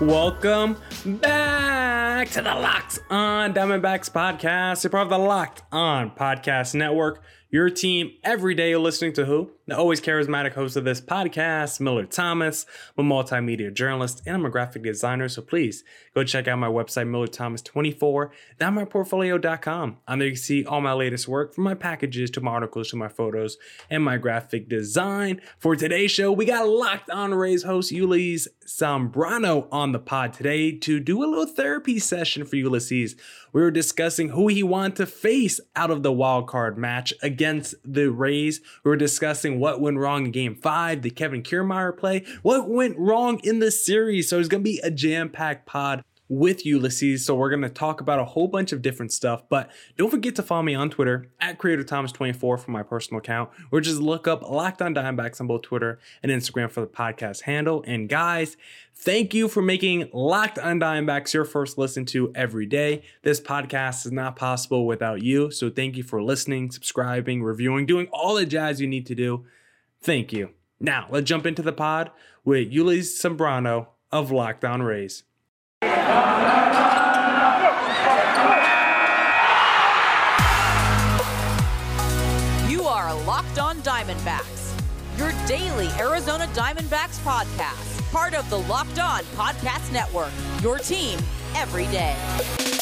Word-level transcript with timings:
Welcome 0.00 0.76
back 1.04 2.28
to 2.30 2.40
the 2.40 2.54
Locked 2.54 3.00
On 3.10 3.52
Diamondbacks 3.52 4.08
podcast, 4.08 4.84
a 4.84 4.90
part 4.90 5.02
of 5.02 5.08
the 5.08 5.18
Locked 5.18 5.62
On 5.72 6.12
Podcast 6.12 6.76
Network. 6.76 7.20
Your 7.50 7.68
team 7.68 8.12
every 8.22 8.54
day 8.54 8.76
listening 8.76 9.12
to 9.14 9.24
who? 9.24 9.50
The 9.68 9.76
always 9.76 10.00
charismatic 10.00 10.54
host 10.54 10.76
of 10.76 10.84
this 10.84 10.98
podcast, 10.98 11.78
Miller 11.78 12.06
Thomas. 12.06 12.64
I'm 12.96 13.12
a 13.12 13.14
multimedia 13.14 13.70
journalist 13.70 14.22
and 14.24 14.36
I'm 14.36 14.46
a 14.46 14.50
graphic 14.50 14.82
designer. 14.82 15.28
So 15.28 15.42
please 15.42 15.84
go 16.14 16.24
check 16.24 16.48
out 16.48 16.58
my 16.58 16.68
website, 16.68 17.06
MillerThomas24.myportfolio.com. 17.10 19.96
On 20.08 20.18
there 20.18 20.28
you 20.28 20.32
can 20.32 20.40
see 20.40 20.64
all 20.64 20.80
my 20.80 20.94
latest 20.94 21.28
work 21.28 21.54
from 21.54 21.64
my 21.64 21.74
packages 21.74 22.30
to 22.30 22.40
my 22.40 22.52
articles 22.52 22.88
to 22.88 22.96
my 22.96 23.08
photos 23.08 23.58
and 23.90 24.02
my 24.02 24.16
graphic 24.16 24.70
design. 24.70 25.42
For 25.58 25.76
today's 25.76 26.12
show, 26.12 26.32
we 26.32 26.46
got 26.46 26.66
Locked 26.66 27.10
On 27.10 27.34
Rays 27.34 27.64
host 27.64 27.92
Ulysses 27.92 28.48
Zambrano 28.68 29.66
on 29.72 29.92
the 29.92 29.98
pod 29.98 30.34
today 30.34 30.72
to 30.72 31.00
do 31.00 31.22
a 31.22 31.26
little 31.26 31.46
therapy 31.46 31.98
session 31.98 32.44
for 32.44 32.56
Ulysses. 32.56 33.16
We 33.52 33.62
were 33.62 33.70
discussing 33.70 34.30
who 34.30 34.48
he 34.48 34.62
wanted 34.62 34.96
to 34.96 35.06
face 35.06 35.58
out 35.74 35.90
of 35.90 36.02
the 36.02 36.12
wild 36.12 36.46
card 36.46 36.76
match 36.76 37.14
against 37.22 37.74
the 37.82 38.10
Rays. 38.10 38.60
We 38.84 38.90
were 38.90 38.96
discussing 38.96 39.57
what 39.60 39.80
went 39.80 39.98
wrong 39.98 40.26
in 40.26 40.32
game 40.32 40.54
five, 40.54 41.02
the 41.02 41.10
Kevin 41.10 41.42
Kiermaier 41.42 41.96
play, 41.96 42.24
what 42.42 42.68
went 42.68 42.98
wrong 42.98 43.40
in 43.44 43.58
the 43.58 43.70
series. 43.70 44.28
So 44.28 44.38
it's 44.38 44.48
going 44.48 44.62
to 44.62 44.70
be 44.70 44.80
a 44.80 44.90
jam 44.90 45.28
packed 45.28 45.66
pod 45.66 46.02
with 46.28 46.66
Ulysses. 46.66 47.24
So 47.24 47.34
we're 47.34 47.50
going 47.50 47.62
to 47.62 47.68
talk 47.68 48.00
about 48.00 48.18
a 48.18 48.24
whole 48.24 48.48
bunch 48.48 48.72
of 48.72 48.82
different 48.82 49.12
stuff. 49.12 49.48
But 49.48 49.70
don't 49.96 50.10
forget 50.10 50.36
to 50.36 50.42
follow 50.42 50.62
me 50.62 50.74
on 50.74 50.90
Twitter 50.90 51.30
at 51.40 51.58
CreatorThomas24 51.58 52.36
for 52.38 52.70
my 52.70 52.82
personal 52.82 53.18
account, 53.18 53.50
or 53.70 53.80
just 53.80 54.00
look 54.00 54.28
up 54.28 54.42
Locked 54.42 54.82
On 54.82 54.94
Diamondbacks 54.94 55.40
on 55.40 55.46
both 55.46 55.62
Twitter 55.62 55.98
and 56.22 56.30
Instagram 56.30 56.70
for 56.70 56.80
the 56.80 56.86
podcast 56.86 57.42
handle. 57.42 57.82
And 57.86 58.08
guys, 58.08 58.56
thank 58.94 59.32
you 59.32 59.48
for 59.48 59.62
making 59.62 60.10
Locked 60.12 60.58
On 60.58 60.78
Diamondbacks 60.78 61.32
your 61.32 61.44
first 61.44 61.78
listen 61.78 62.04
to 62.06 62.30
every 62.34 62.66
day. 62.66 63.02
This 63.22 63.40
podcast 63.40 64.04
is 64.06 64.12
not 64.12 64.36
possible 64.36 64.86
without 64.86 65.22
you. 65.22 65.50
So 65.50 65.70
thank 65.70 65.96
you 65.96 66.02
for 66.02 66.22
listening, 66.22 66.70
subscribing, 66.70 67.42
reviewing, 67.42 67.86
doing 67.86 68.08
all 68.12 68.34
the 68.34 68.46
jazz 68.46 68.80
you 68.80 68.86
need 68.86 69.06
to 69.06 69.14
do. 69.14 69.46
Thank 70.00 70.32
you. 70.32 70.50
Now, 70.80 71.06
let's 71.10 71.26
jump 71.28 71.44
into 71.46 71.62
the 71.62 71.72
pod 71.72 72.10
with 72.44 72.72
Ulysses 72.72 73.20
Zambrano 73.20 73.88
of 74.12 74.30
Locked 74.30 74.64
On 74.64 74.82
Rays. 74.82 75.24
You 75.82 75.88
are 82.84 83.14
Locked 83.24 83.58
On 83.58 83.76
Diamondbacks, 83.82 84.78
your 85.18 85.32
daily 85.46 85.88
Arizona 85.98 86.46
Diamondbacks 86.54 87.18
podcast, 87.24 88.12
part 88.12 88.34
of 88.34 88.48
the 88.50 88.58
Locked 88.58 88.98
On 88.98 89.22
Podcast 89.36 89.92
Network, 89.92 90.32
your 90.62 90.78
team 90.78 91.18
every 91.56 91.86
day. 91.86 92.77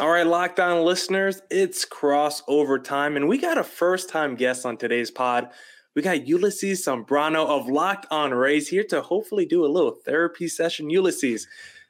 All 0.00 0.10
right, 0.10 0.24
Locked 0.24 0.60
On 0.60 0.84
listeners, 0.84 1.42
it's 1.50 1.84
crossover 1.84 2.82
time, 2.82 3.16
and 3.16 3.26
we 3.26 3.36
got 3.36 3.58
a 3.58 3.64
first 3.64 4.08
time 4.08 4.36
guest 4.36 4.64
on 4.64 4.76
today's 4.76 5.10
pod. 5.10 5.48
We 5.96 6.02
got 6.02 6.28
Ulysses 6.28 6.86
Zambrano 6.86 7.44
of 7.48 7.68
Locked 7.68 8.06
On 8.12 8.32
Rays 8.32 8.68
here 8.68 8.84
to 8.90 9.02
hopefully 9.02 9.44
do 9.44 9.64
a 9.64 9.66
little 9.66 9.96
therapy 10.04 10.46
session. 10.46 10.88
Ulysses, 10.88 11.48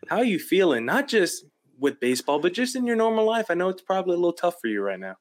how 0.09 0.17
are 0.17 0.25
you 0.25 0.39
feeling? 0.39 0.87
Not 0.87 1.06
just 1.06 1.45
with 1.78 2.00
baseball, 2.00 2.39
but 2.39 2.55
just 2.55 2.75
in 2.75 2.87
your 2.87 2.97
normal 2.97 3.27
life. 3.27 3.50
I 3.50 3.55
know 3.55 3.69
it's 3.69 3.83
probably 3.83 4.15
a 4.15 4.19
little 4.19 4.33
tough 4.33 4.55
for 4.59 4.69
you 4.69 4.81
right 4.81 4.98
now. 4.98 5.17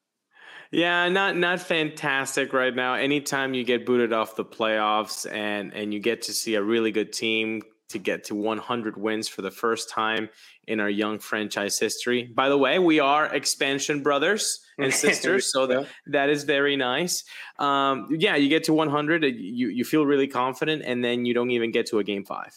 Yeah, 0.70 1.10
not 1.10 1.36
not 1.36 1.60
fantastic 1.60 2.54
right 2.54 2.74
now. 2.74 2.94
Anytime 2.94 3.52
you 3.52 3.64
get 3.64 3.84
booted 3.84 4.14
off 4.14 4.34
the 4.34 4.46
playoffs 4.46 5.30
and 5.30 5.74
and 5.74 5.92
you 5.92 6.00
get 6.00 6.22
to 6.22 6.32
see 6.32 6.54
a 6.54 6.62
really 6.62 6.92
good 6.92 7.12
team 7.12 7.60
to 7.88 7.98
get 7.98 8.24
to 8.24 8.34
100 8.34 8.96
wins 8.96 9.28
for 9.28 9.42
the 9.42 9.50
first 9.50 9.90
time 9.90 10.28
in 10.66 10.80
our 10.80 10.90
young 10.90 11.18
franchise 11.18 11.78
history. 11.78 12.24
By 12.24 12.48
the 12.48 12.58
way, 12.58 12.78
we 12.78 13.00
are 13.00 13.26
expansion 13.34 14.02
brothers 14.02 14.60
and 14.78 14.92
sisters, 15.06 15.50
so 15.52 15.66
that, 15.66 15.86
that 16.06 16.28
is 16.28 16.44
very 16.44 16.76
nice. 16.76 17.24
Um, 17.58 18.08
yeah, 18.10 18.36
you 18.36 18.48
get 18.48 18.64
to 18.64 18.74
100, 18.74 19.24
you 19.24 19.68
you 19.68 19.84
feel 19.84 20.04
really 20.04 20.28
confident, 20.28 20.82
and 20.84 21.04
then 21.04 21.24
you 21.24 21.34
don't 21.34 21.50
even 21.50 21.70
get 21.70 21.86
to 21.86 21.98
a 21.98 22.04
game 22.04 22.24
five. 22.24 22.54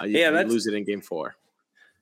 Uh, 0.00 0.04
you, 0.04 0.18
yeah, 0.18 0.30
you 0.30 0.46
lose 0.46 0.66
it 0.66 0.74
in 0.74 0.84
game 0.84 1.00
four. 1.00 1.36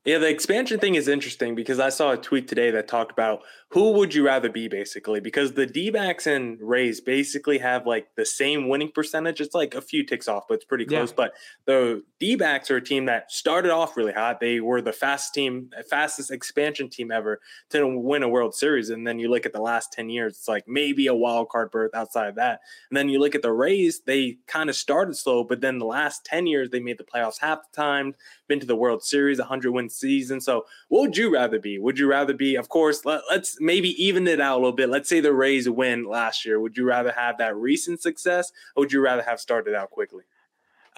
Yeah, 0.09 0.17
the 0.17 0.29
expansion 0.29 0.81
thing 0.81 0.95
is 0.95 1.07
interesting 1.07 1.55
because 1.55 1.79
I 1.79 1.91
saw 1.91 2.13
a 2.13 2.17
tweet 2.17 2.49
today 2.49 2.71
that 2.71 2.89
talked 2.89 3.13
about 3.13 3.43
who 3.71 3.93
would 3.93 4.15
you 4.15 4.25
rather 4.25 4.49
be 4.49 4.67
basically 4.67 5.21
because 5.21 5.53
the 5.53 5.67
D-backs 5.67 6.27
and 6.27 6.59
Rays 6.63 7.01
basically 7.01 7.59
have 7.59 7.87
like 7.87 8.09
the 8.17 8.25
same 8.25 8.69
winning 8.69 8.91
percentage. 8.91 9.39
It's 9.41 9.55
like 9.55 9.75
a 9.75 9.83
few 9.83 10.07
ticks 10.07 10.27
off, 10.27 10.45
but 10.49 10.55
it's 10.55 10.65
pretty 10.65 10.87
close. 10.87 11.11
Yeah. 11.11 11.15
But 11.15 11.35
the 11.67 12.05
D-backs 12.21 12.71
are 12.71 12.77
a 12.77 12.85
team 12.85 13.07
that 13.07 13.31
started 13.31 13.71
off 13.71 13.97
really 13.97 14.13
hot. 14.13 14.41
They 14.41 14.61
were 14.61 14.83
the 14.83 14.93
fastest 14.93 15.35
team, 15.35 15.71
fastest 15.89 16.33
expansion 16.33 16.89
team 16.89 17.13
ever 17.13 17.41
to 17.71 17.87
win 17.87 18.25
a 18.25 18.29
World 18.29 18.55
Series. 18.55 18.91
And 18.91 19.07
then 19.07 19.21
you 19.21 19.31
look 19.31 19.47
at 19.47 19.53
the 19.53 19.61
last 19.61 19.93
10 19.93 20.11
years, 20.11 20.37
it's 20.37 20.49
like 20.49 20.67
maybe 20.67 21.07
a 21.07 21.15
wild 21.15 21.49
card 21.49 21.71
berth 21.71 21.95
outside 21.95 22.29
of 22.29 22.35
that. 22.35 22.61
And 22.91 22.97
then 22.97 23.09
you 23.09 23.21
look 23.21 23.37
at 23.37 23.43
the 23.43 23.53
Rays, 23.53 24.01
they 24.01 24.39
kind 24.47 24.69
of 24.69 24.75
started 24.75 25.17
slow, 25.17 25.45
but 25.45 25.61
then 25.61 25.79
the 25.79 25.87
last 25.87 26.25
10 26.25 26.47
years 26.47 26.71
they 26.71 26.81
made 26.81 26.99
the 26.99 27.05
playoffs 27.05 27.39
half 27.41 27.61
the 27.71 27.77
time, 27.77 28.15
been 28.49 28.59
to 28.61 28.67
the 28.67 28.77
World 28.77 29.05
Series, 29.05 29.39
100 29.39 29.71
win 29.71 29.89
season. 29.89 30.41
So 30.41 30.67
what 30.89 31.03
would 31.03 31.17
you 31.17 31.33
rather 31.33 31.61
be? 31.61 31.79
Would 31.79 31.99
you 32.01 32.09
rather 32.09 32.35
be, 32.35 32.57
of 32.57 32.69
course, 32.69 33.05
let, 33.05 33.23
let's 33.31 33.61
maybe 33.61 33.91
even 34.03 34.27
it 34.27 34.41
out 34.41 34.57
a 34.57 34.61
little 34.61 34.73
bit. 34.73 34.89
Let's 34.89 35.09
say 35.09 35.21
the 35.21 35.33
Rays 35.33 35.69
win 35.69 36.05
last 36.05 36.45
year. 36.45 36.59
Would 36.59 36.77
you 36.77 36.85
rather 36.85 37.13
have 37.13 37.39
that 37.39 37.55
recent 37.55 38.03
success 38.03 38.51
or 38.75 38.83
would 38.83 38.93
you 38.93 39.01
rather 39.01 39.23
have 39.23 39.39
started 39.39 39.75
out 39.75 39.91
quickly? 39.91 40.25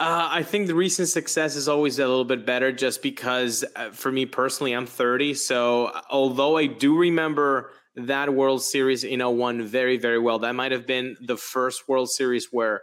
Uh, 0.01 0.27
I 0.31 0.43
think 0.43 0.67
the 0.67 0.75
recent 0.75 1.09
success 1.09 1.57
is 1.57 1.69
always 1.69 1.99
a 1.99 2.09
little 2.09 2.25
bit 2.25 2.47
better 2.47 2.73
just 2.73 3.03
because 3.03 3.67
uh, 3.77 3.91
for 3.91 4.11
me 4.11 4.25
personally, 4.25 4.73
I'm 4.73 4.87
30. 4.87 5.35
So 5.35 5.89
uh, 5.89 6.01
although 6.11 6.57
I 6.57 6.69
do 6.69 6.97
remember 6.97 7.73
that 7.97 8.33
World 8.33 8.63
Series 8.63 9.05
in 9.05 9.21
01 9.21 9.67
very, 9.67 9.99
very 9.99 10.19
well, 10.19 10.39
that 10.39 10.55
might 10.55 10.73
have 10.73 10.87
been 10.87 11.17
the 11.21 11.37
first 11.37 11.87
World 11.87 12.09
Series 12.09 12.49
where 12.51 12.81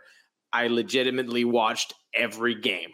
I 0.54 0.68
legitimately 0.68 1.44
watched 1.44 1.96
every 2.14 2.54
game 2.54 2.92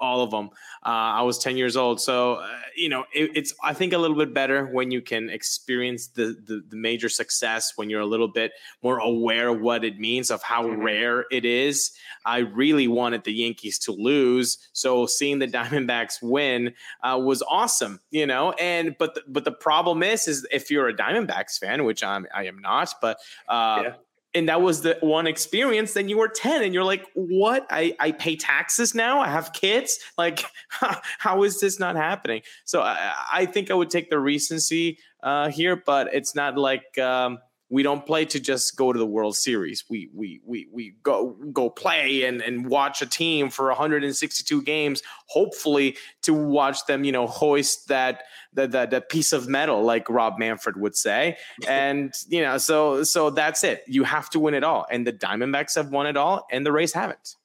all 0.00 0.20
of 0.20 0.30
them. 0.30 0.50
Uh, 0.84 1.18
I 1.18 1.22
was 1.22 1.38
10 1.38 1.56
years 1.56 1.76
old. 1.76 2.00
So, 2.00 2.34
uh, 2.34 2.48
you 2.76 2.88
know, 2.88 3.04
it, 3.12 3.30
it's, 3.34 3.54
I 3.62 3.72
think, 3.72 3.92
a 3.92 3.98
little 3.98 4.16
bit 4.16 4.32
better 4.32 4.66
when 4.66 4.90
you 4.90 5.00
can 5.00 5.30
experience 5.30 6.08
the, 6.08 6.36
the, 6.44 6.62
the, 6.68 6.76
major 6.76 7.08
success, 7.08 7.72
when 7.76 7.90
you're 7.90 8.00
a 8.00 8.06
little 8.06 8.28
bit 8.28 8.52
more 8.82 8.98
aware 8.98 9.48
of 9.48 9.60
what 9.60 9.84
it 9.84 9.98
means, 9.98 10.30
of 10.30 10.42
how 10.42 10.64
mm-hmm. 10.64 10.82
rare 10.82 11.24
it 11.30 11.44
is. 11.44 11.92
I 12.24 12.38
really 12.38 12.88
wanted 12.88 13.24
the 13.24 13.32
Yankees 13.32 13.78
to 13.80 13.92
lose. 13.92 14.58
So 14.72 15.06
seeing 15.06 15.38
the 15.38 15.48
Diamondbacks 15.58 16.22
win 16.22 16.74
uh, 17.02 17.20
was 17.22 17.42
awesome, 17.42 18.00
you 18.10 18.26
know, 18.26 18.52
and, 18.52 18.96
but, 18.98 19.14
the, 19.14 19.22
but 19.28 19.44
the 19.44 19.52
problem 19.52 20.02
is, 20.02 20.28
is 20.28 20.46
if 20.50 20.70
you're 20.70 20.88
a 20.88 20.94
Diamondbacks 20.94 21.58
fan, 21.58 21.84
which 21.84 22.04
I'm, 22.04 22.26
I 22.34 22.46
am 22.46 22.58
not, 22.58 22.94
but, 23.00 23.18
uh, 23.48 23.82
yeah 23.84 23.92
and 24.38 24.48
that 24.48 24.62
was 24.62 24.82
the 24.82 24.96
one 25.00 25.26
experience 25.26 25.92
then 25.92 26.08
you 26.08 26.16
were 26.16 26.28
10 26.28 26.62
and 26.62 26.72
you're 26.72 26.84
like 26.84 27.04
what? 27.14 27.66
I, 27.70 27.94
I 27.98 28.12
pay 28.12 28.36
taxes 28.36 28.94
now? 28.94 29.20
I 29.20 29.28
have 29.28 29.52
kids? 29.52 29.98
Like 30.16 30.44
how, 31.18 31.42
is 31.42 31.60
this 31.60 31.78
not 31.78 31.96
happening? 31.96 32.42
So 32.64 32.80
I, 32.82 33.14
I 33.32 33.46
think 33.46 33.70
i 33.70 33.74
would 33.74 33.90
take 33.90 34.10
the 34.10 34.18
recency 34.18 34.98
uh, 35.22 35.50
here 35.50 35.82
but 35.84 36.14
it's 36.14 36.34
not 36.34 36.56
like 36.56 36.96
um, 36.98 37.38
we 37.70 37.82
don't 37.82 38.06
play 38.06 38.24
to 38.24 38.40
just 38.40 38.76
go 38.76 38.92
to 38.92 38.98
the 38.98 39.06
World 39.06 39.36
Series. 39.36 39.84
We 39.88 40.08
we 40.14 40.40
we 40.44 40.68
we 40.72 40.94
go 41.02 41.36
go 41.52 41.68
play 41.68 42.24
and 42.24 42.40
and 42.40 42.66
watch 42.66 43.02
a 43.02 43.06
team 43.06 43.50
for 43.50 43.66
162 43.66 44.62
games, 44.62 45.02
hopefully 45.26 45.96
to 46.22 46.32
watch 46.32 46.86
them, 46.86 47.04
you 47.04 47.12
know, 47.12 47.26
hoist 47.26 47.88
that 47.88 48.24
that 48.54 48.72
that, 48.72 48.90
that 48.90 49.08
piece 49.10 49.32
of 49.32 49.48
metal, 49.48 49.82
like 49.82 50.08
Rob 50.08 50.38
Manfred 50.38 50.76
would 50.78 50.96
say. 50.96 51.36
And 51.68 52.14
you 52.28 52.40
know, 52.40 52.56
so 52.58 53.02
so 53.04 53.30
that's 53.30 53.62
it. 53.62 53.84
You 53.86 54.04
have 54.04 54.30
to 54.30 54.40
win 54.40 54.54
it 54.54 54.64
all, 54.64 54.86
and 54.90 55.06
the 55.06 55.12
Diamondbacks 55.12 55.74
have 55.76 55.90
won 55.90 56.06
it 56.06 56.16
all, 56.16 56.46
and 56.50 56.64
the 56.64 56.72
Rays 56.72 56.92
haven't. 56.92 57.36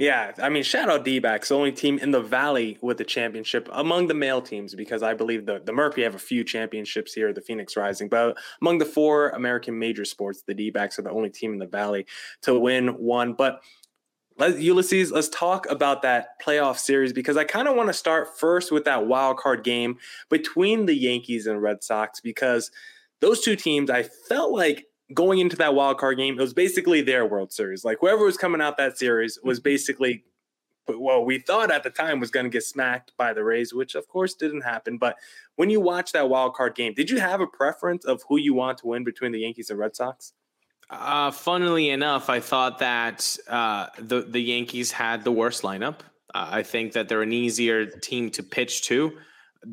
Yeah, 0.00 0.32
I 0.38 0.48
mean, 0.48 0.62
shout 0.62 0.88
out 0.88 1.04
D-backs, 1.04 1.50
the 1.50 1.56
only 1.56 1.72
team 1.72 1.98
in 1.98 2.10
the 2.10 2.22
Valley 2.22 2.78
with 2.80 2.96
the 2.96 3.04
championship 3.04 3.68
among 3.70 4.06
the 4.06 4.14
male 4.14 4.40
teams, 4.40 4.74
because 4.74 5.02
I 5.02 5.12
believe 5.12 5.44
the, 5.44 5.60
the 5.62 5.74
Mercury 5.74 6.04
have 6.04 6.14
a 6.14 6.18
few 6.18 6.42
championships 6.42 7.12
here, 7.12 7.34
the 7.34 7.42
Phoenix 7.42 7.76
Rising. 7.76 8.08
But 8.08 8.38
among 8.62 8.78
the 8.78 8.86
four 8.86 9.28
American 9.28 9.78
major 9.78 10.06
sports, 10.06 10.42
the 10.46 10.54
D-backs 10.54 10.98
are 10.98 11.02
the 11.02 11.10
only 11.10 11.28
team 11.28 11.52
in 11.52 11.58
the 11.58 11.66
Valley 11.66 12.06
to 12.40 12.58
win 12.58 12.88
one. 12.88 13.34
But 13.34 13.60
let 14.38 14.58
Ulysses, 14.58 15.12
let's 15.12 15.28
talk 15.28 15.68
about 15.68 16.00
that 16.00 16.40
playoff 16.42 16.78
series 16.78 17.12
because 17.12 17.36
I 17.36 17.44
kind 17.44 17.68
of 17.68 17.76
want 17.76 17.90
to 17.90 17.92
start 17.92 18.38
first 18.38 18.72
with 18.72 18.86
that 18.86 19.06
wild 19.06 19.36
card 19.36 19.64
game 19.64 19.98
between 20.30 20.86
the 20.86 20.96
Yankees 20.96 21.46
and 21.46 21.60
Red 21.60 21.84
Sox 21.84 22.22
because 22.22 22.70
those 23.20 23.42
two 23.42 23.54
teams, 23.54 23.90
I 23.90 24.04
felt 24.04 24.50
like 24.50 24.86
going 25.12 25.38
into 25.38 25.56
that 25.56 25.74
wild 25.74 25.98
card 25.98 26.18
game, 26.18 26.38
it 26.38 26.42
was 26.42 26.54
basically 26.54 27.02
their 27.02 27.26
World 27.26 27.52
Series. 27.52 27.84
Like 27.84 27.98
whoever 28.00 28.24
was 28.24 28.36
coming 28.36 28.60
out 28.60 28.76
that 28.76 28.98
series 28.98 29.38
was 29.42 29.58
mm-hmm. 29.58 29.64
basically, 29.64 30.24
well, 30.88 31.24
we 31.24 31.38
thought 31.38 31.70
at 31.70 31.82
the 31.82 31.90
time 31.90 32.20
was 32.20 32.30
going 32.30 32.44
to 32.44 32.50
get 32.50 32.64
smacked 32.64 33.12
by 33.16 33.32
the 33.32 33.44
Rays, 33.44 33.72
which 33.72 33.94
of 33.94 34.08
course 34.08 34.34
didn't 34.34 34.62
happen. 34.62 34.98
But 34.98 35.16
when 35.56 35.70
you 35.70 35.80
watch 35.80 36.12
that 36.12 36.28
wild 36.28 36.54
card 36.54 36.74
game, 36.74 36.94
did 36.94 37.10
you 37.10 37.20
have 37.20 37.40
a 37.40 37.46
preference 37.46 38.04
of 38.04 38.22
who 38.28 38.38
you 38.38 38.54
want 38.54 38.78
to 38.78 38.86
win 38.86 39.04
between 39.04 39.32
the 39.32 39.40
Yankees 39.40 39.70
and 39.70 39.78
Red 39.78 39.96
Sox? 39.96 40.32
Uh, 40.88 41.30
funnily 41.30 41.90
enough, 41.90 42.28
I 42.28 42.40
thought 42.40 42.80
that 42.80 43.36
uh, 43.48 43.86
the 43.96 44.22
the 44.22 44.40
Yankees 44.40 44.90
had 44.90 45.22
the 45.22 45.30
worst 45.30 45.62
lineup. 45.62 46.00
Uh, 46.34 46.48
I 46.50 46.62
think 46.64 46.94
that 46.94 47.08
they're 47.08 47.22
an 47.22 47.32
easier 47.32 47.86
team 47.86 48.30
to 48.30 48.42
pitch 48.42 48.82
to. 48.82 49.16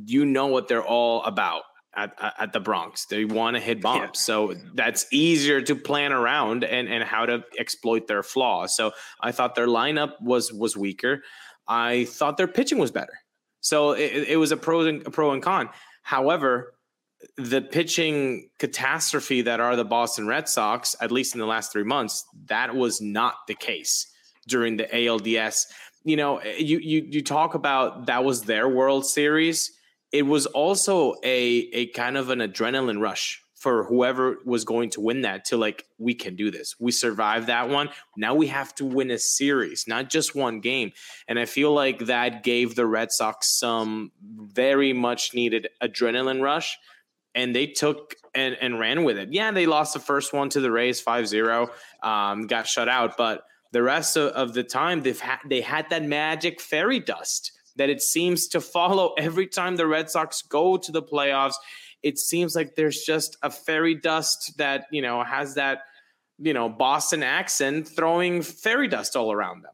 You 0.05 0.25
know 0.25 0.45
what 0.45 0.67
they're 0.67 0.85
all 0.85 1.23
about 1.23 1.63
at, 1.97 2.13
at 2.39 2.53
the 2.53 2.59
Bronx. 2.59 3.05
They 3.05 3.25
want 3.25 3.55
to 3.55 3.59
hit 3.59 3.81
bombs, 3.81 4.01
yeah. 4.01 4.11
so 4.13 4.53
that's 4.75 5.05
easier 5.11 5.61
to 5.61 5.75
plan 5.75 6.13
around 6.13 6.63
and 6.63 6.87
and 6.87 7.03
how 7.03 7.25
to 7.25 7.43
exploit 7.59 8.07
their 8.07 8.23
flaws. 8.23 8.75
So 8.75 8.91
I 9.19 9.31
thought 9.31 9.55
their 9.55 9.67
lineup 9.67 10.13
was 10.21 10.53
was 10.53 10.77
weaker. 10.77 11.23
I 11.67 12.05
thought 12.05 12.37
their 12.37 12.47
pitching 12.47 12.77
was 12.77 12.91
better. 12.91 13.19
So 13.59 13.91
it, 13.91 14.29
it 14.29 14.37
was 14.37 14.51
a 14.51 14.57
pro 14.57 14.81
and 14.81 15.05
a 15.05 15.11
pro 15.11 15.31
and 15.31 15.43
con. 15.43 15.69
However, 16.03 16.75
the 17.37 17.61
pitching 17.61 18.49
catastrophe 18.59 19.41
that 19.41 19.59
are 19.59 19.75
the 19.75 19.83
Boston 19.83 20.27
Red 20.27 20.47
Sox, 20.47 20.95
at 21.01 21.11
least 21.11 21.33
in 21.33 21.39
the 21.39 21.47
last 21.47 21.71
three 21.71 21.83
months, 21.83 22.23
that 22.45 22.75
was 22.75 23.01
not 23.01 23.35
the 23.47 23.55
case 23.55 24.07
during 24.47 24.77
the 24.77 24.85
ALDS. 24.85 25.65
You 26.03 26.15
know, 26.15 26.41
you 26.43 26.79
you 26.79 27.05
you 27.09 27.21
talk 27.21 27.55
about 27.55 28.05
that 28.05 28.23
was 28.23 28.43
their 28.43 28.69
World 28.69 29.05
Series. 29.05 29.76
It 30.11 30.23
was 30.23 30.45
also 30.45 31.15
a 31.23 31.69
a 31.73 31.87
kind 31.87 32.17
of 32.17 32.29
an 32.29 32.39
adrenaline 32.39 33.01
rush 33.01 33.41
for 33.57 33.83
whoever 33.85 34.37
was 34.45 34.63
going 34.63 34.91
to 34.91 35.01
win 35.01 35.21
that 35.21 35.43
to 35.45 35.57
like 35.57 35.85
we 35.97 36.13
can 36.13 36.35
do 36.35 36.51
this. 36.51 36.75
We 36.79 36.91
survived 36.91 37.47
that 37.47 37.69
one. 37.69 37.89
Now 38.15 38.35
we 38.35 38.47
have 38.47 38.73
to 38.75 38.85
win 38.85 39.09
a 39.09 39.17
series 39.17 39.85
not 39.87 40.09
just 40.09 40.35
one 40.35 40.59
game. 40.59 40.91
And 41.27 41.39
i 41.39 41.45
feel 41.45 41.73
like 41.73 42.05
that 42.05 42.43
gave 42.43 42.75
the 42.75 42.85
red 42.85 43.11
sox 43.11 43.59
some 43.59 44.11
very 44.21 44.93
much 44.93 45.33
needed 45.33 45.69
adrenaline 45.81 46.41
rush 46.41 46.77
and 47.33 47.55
they 47.55 47.67
took 47.67 48.15
and, 48.33 48.55
and 48.61 48.79
ran 48.79 49.03
with 49.03 49.17
it. 49.17 49.33
Yeah 49.33 49.51
they 49.51 49.65
lost 49.65 49.93
the 49.95 49.99
first 49.99 50.33
one 50.33 50.49
to 50.49 50.61
the 50.61 50.71
rays 50.71 51.03
5-0 51.03 51.69
um, 52.03 52.45
got 52.45 52.67
shut 52.67 52.87
out 52.87 53.17
but 53.17 53.43
the 53.71 53.81
rest 53.81 54.15
of, 54.17 54.31
of 54.33 54.53
the 54.53 54.63
time 54.63 55.01
they've 55.01 55.19
had 55.19 55.39
they 55.49 55.61
had 55.61 55.89
that 55.89 56.03
magic 56.03 56.61
fairy 56.61 56.99
dust 56.99 57.53
that 57.77 57.89
it 57.89 58.01
seems 58.01 58.47
to 58.47 58.61
follow 58.61 59.13
every 59.17 59.47
time 59.47 59.75
the 59.75 59.87
red 59.87 60.09
sox 60.09 60.41
go 60.41 60.77
to 60.77 60.91
the 60.91 61.01
playoffs 61.01 61.55
it 62.03 62.17
seems 62.17 62.55
like 62.55 62.75
there's 62.75 63.03
just 63.03 63.37
a 63.41 63.49
fairy 63.49 63.95
dust 63.95 64.57
that 64.57 64.85
you 64.91 65.01
know 65.01 65.23
has 65.23 65.55
that 65.55 65.81
you 66.39 66.53
know 66.53 66.69
Boston 66.69 67.23
accent 67.23 67.87
throwing 67.87 68.41
fairy 68.41 68.87
dust 68.87 69.15
all 69.15 69.31
around 69.31 69.63
them. 69.63 69.73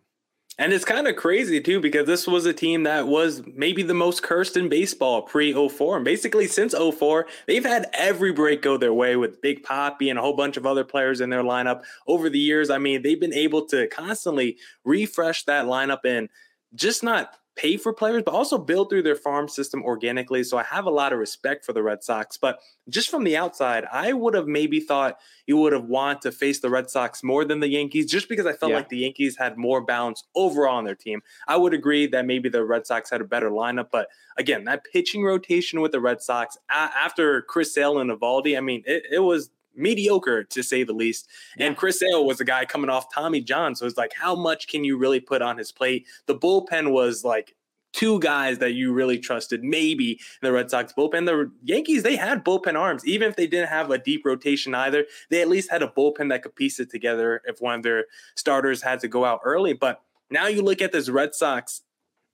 And 0.60 0.72
it's 0.72 0.86
kind 0.86 1.08
of 1.08 1.16
crazy 1.16 1.60
too 1.60 1.80
because 1.80 2.06
this 2.06 2.28
was 2.28 2.46
a 2.46 2.54
team 2.54 2.84
that 2.84 3.08
was 3.08 3.42
maybe 3.56 3.82
the 3.82 3.96
most 3.96 4.22
cursed 4.22 4.56
in 4.56 4.70
baseball 4.70 5.24
pre 5.24 5.52
04. 5.52 5.96
And 5.96 6.06
basically 6.06 6.46
since 6.46 6.76
04, 6.76 7.26
they've 7.48 7.66
had 7.66 7.90
every 7.94 8.32
break 8.32 8.62
go 8.62 8.78
their 8.78 8.94
way 8.94 9.16
with 9.16 9.42
Big 9.42 9.64
Poppy 9.64 10.12
and 10.12 10.20
a 10.20 10.22
whole 10.22 10.36
bunch 10.36 10.56
of 10.56 10.68
other 10.68 10.84
players 10.84 11.22
in 11.22 11.32
their 11.32 11.42
lineup 11.42 11.84
over 12.06 12.30
the 12.30 12.38
years. 12.38 12.70
I 12.70 12.78
mean, 12.78 13.02
they've 13.02 13.20
been 13.20 13.34
able 13.34 13.66
to 13.68 13.88
constantly 13.88 14.58
refresh 14.86 15.44
that 15.46 15.66
lineup 15.66 16.02
and 16.06 16.30
just 16.76 17.02
not 17.02 17.36
pay 17.56 17.78
for 17.78 17.94
players, 17.94 18.24
but 18.26 18.34
also 18.34 18.58
build 18.58 18.90
through 18.90 19.04
their 19.04 19.16
farm 19.16 19.48
system 19.48 19.84
organically. 19.84 20.44
So 20.44 20.58
I 20.58 20.64
have 20.64 20.86
a 20.86 20.92
lot 20.92 21.14
of 21.14 21.20
respect 21.20 21.66
for 21.66 21.74
the 21.74 21.84
Red 21.84 22.04
Sox. 22.04 22.38
But 22.38 22.60
just 22.90 23.10
from 23.10 23.24
the 23.24 23.38
outside, 23.38 23.86
I 23.92 24.14
would 24.14 24.34
have 24.34 24.48
maybe 24.48 24.80
thought 24.80 25.20
you 25.46 25.58
would 25.58 25.74
have 25.74 25.86
wanted 25.86 26.22
to 26.22 26.32
face 26.32 26.60
the 26.60 26.70
Red 26.70 26.90
Sox 26.90 27.24
more 27.24 27.46
than 27.46 27.60
the 27.60 27.68
Yankees, 27.68 28.10
just 28.10 28.28
because 28.28 28.46
I 28.46 28.54
felt 28.54 28.72
yeah. 28.72 28.78
like 28.78 28.90
the 28.90 28.98
Yankees 28.98 29.38
had 29.38 29.58
more 29.58 29.82
balance 29.82 30.24
overall 30.36 30.78
on 30.78 30.86
their 30.86 30.96
team. 30.96 31.22
I 31.48 31.58
would 31.58 31.74
agree 31.74 32.08
that 32.08 32.26
maybe 32.26 32.50
the 32.50 32.66
Red 32.66 32.88
Sox 32.88 33.10
had 33.10 33.22
a 33.22 33.26
better 33.26 33.52
lineup, 33.52 33.88
but 33.92 34.08
again, 34.38 34.64
that 34.66 34.86
pitching 34.92 35.24
rotation 35.24 35.82
with 35.82 35.92
the 35.92 36.02
Red 36.02 36.22
Sox 36.22 36.58
after 36.70 37.42
Chris 37.44 37.74
Sale 37.74 38.00
and 38.00 38.10
Eovaldi, 38.10 38.58
I 38.58 38.62
mean, 38.62 38.84
it, 38.86 39.04
it 39.12 39.20
was 39.20 39.52
mediocre 39.76 40.44
to 40.44 40.64
say 40.64 40.84
the 40.84 40.94
least. 40.94 41.28
Yeah. 41.58 41.68
And 41.68 41.78
Chris 41.78 42.00
Sale 42.00 42.26
was 42.26 42.40
a 42.40 42.46
guy 42.46 42.66
coming 42.66 42.90
off 42.90 43.14
Tommy 43.14 43.42
John. 43.42 43.76
So 43.76 43.86
it's 43.86 43.98
like, 43.98 44.14
how 44.14 44.36
much 44.36 44.68
can 44.68 44.84
you 44.84 44.98
really 44.98 45.20
put 45.20 45.42
on 45.42 45.58
his 45.58 45.72
plate? 45.72 46.06
The 46.26 46.36
bullpen 46.36 46.92
was 46.92 47.24
like 47.24 47.56
two 47.94 48.20
guys 48.20 48.58
that 48.58 48.74
you 48.74 48.92
really 48.92 49.20
trusted, 49.20 49.64
maybe 49.64 50.20
the 50.42 50.52
Red 50.52 50.70
Sox 50.70 50.92
bullpen. 50.94 51.26
The 51.26 51.52
Yankees, 51.64 52.04
they 52.04 52.16
had 52.16 52.44
bullpen 52.44 52.78
arms. 52.78 53.06
Even 53.06 53.30
if 53.30 53.36
they 53.36 53.48
didn't 53.48 53.70
have 53.70 53.90
a 53.92 53.98
deep 53.98 54.26
rotation 54.26 54.76
either, 54.76 55.06
they 55.30 55.42
at 55.42 55.48
least 55.48 55.72
had 55.72 55.84
a 55.84 55.88
bullpen 55.88 56.30
that 56.30 56.42
could 56.42 56.56
piece 56.56 56.80
it 56.80 56.90
together 56.90 57.42
if 57.46 57.62
one 57.62 57.76
of 57.76 57.84
their 57.84 58.06
starters 58.36 58.82
had 58.82 59.00
to 59.02 59.08
go 59.08 59.24
out 59.24 59.42
early. 59.46 59.74
But 59.74 60.02
now 60.30 60.48
you 60.48 60.64
look 60.64 60.82
at 60.82 60.92
this 60.92 61.10
Red 61.10 61.36
Sox 61.36 61.84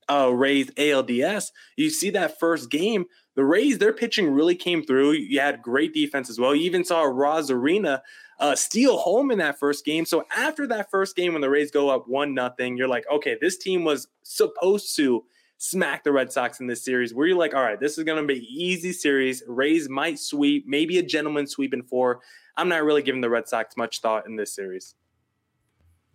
uh, 0.09 0.29
Rays 0.29 0.69
ALDS, 0.71 1.51
you 1.75 1.89
see 1.89 2.09
that 2.11 2.39
first 2.39 2.69
game, 2.69 3.06
the 3.35 3.45
Rays, 3.45 3.77
their 3.77 3.94
pitching 3.94 4.31
really 4.31 4.56
came 4.56 4.83
through. 4.83 5.11
You 5.11 5.39
had 5.39 5.61
great 5.61 5.94
defense 5.94 6.29
as 6.29 6.39
well. 6.39 6.53
You 6.53 6.63
even 6.63 6.83
saw 6.83 7.03
Arozarena 7.03 8.01
uh, 8.39 8.56
steal 8.56 8.97
home 8.97 9.31
in 9.31 9.39
that 9.39 9.59
first 9.59 9.85
game. 9.85 10.06
So 10.06 10.25
after 10.35 10.65
that 10.67 10.89
first 10.89 11.15
game, 11.15 11.33
when 11.33 11.41
the 11.41 11.50
Rays 11.50 11.71
go 11.71 11.89
up 11.89 12.07
one 12.07 12.33
nothing, 12.33 12.77
you're 12.77 12.88
like, 12.88 13.06
okay, 13.11 13.38
this 13.39 13.57
team 13.57 13.83
was 13.83 14.07
supposed 14.23 14.95
to 14.95 15.23
smack 15.57 16.03
the 16.03 16.12
Red 16.12 16.31
Sox 16.31 16.59
in 16.59 16.67
this 16.67 16.83
series. 16.83 17.13
Where 17.13 17.27
you're 17.27 17.38
like, 17.38 17.53
all 17.53 17.62
right, 17.62 17.79
this 17.79 17.97
is 17.97 18.03
going 18.03 18.21
to 18.21 18.27
be 18.27 18.45
easy 18.45 18.94
series. 18.94 19.44
Rays 19.47 19.89
might 19.89 20.19
sweep, 20.19 20.65
maybe 20.67 20.97
a 20.97 21.03
gentleman 21.03 21.47
sweep 21.47 21.73
in 21.73 21.83
four. 21.83 22.21
I'm 22.57 22.69
not 22.69 22.83
really 22.83 23.03
giving 23.03 23.21
the 23.21 23.29
Red 23.29 23.47
Sox 23.47 23.77
much 23.77 24.01
thought 24.01 24.25
in 24.25 24.35
this 24.35 24.53
series. 24.53 24.95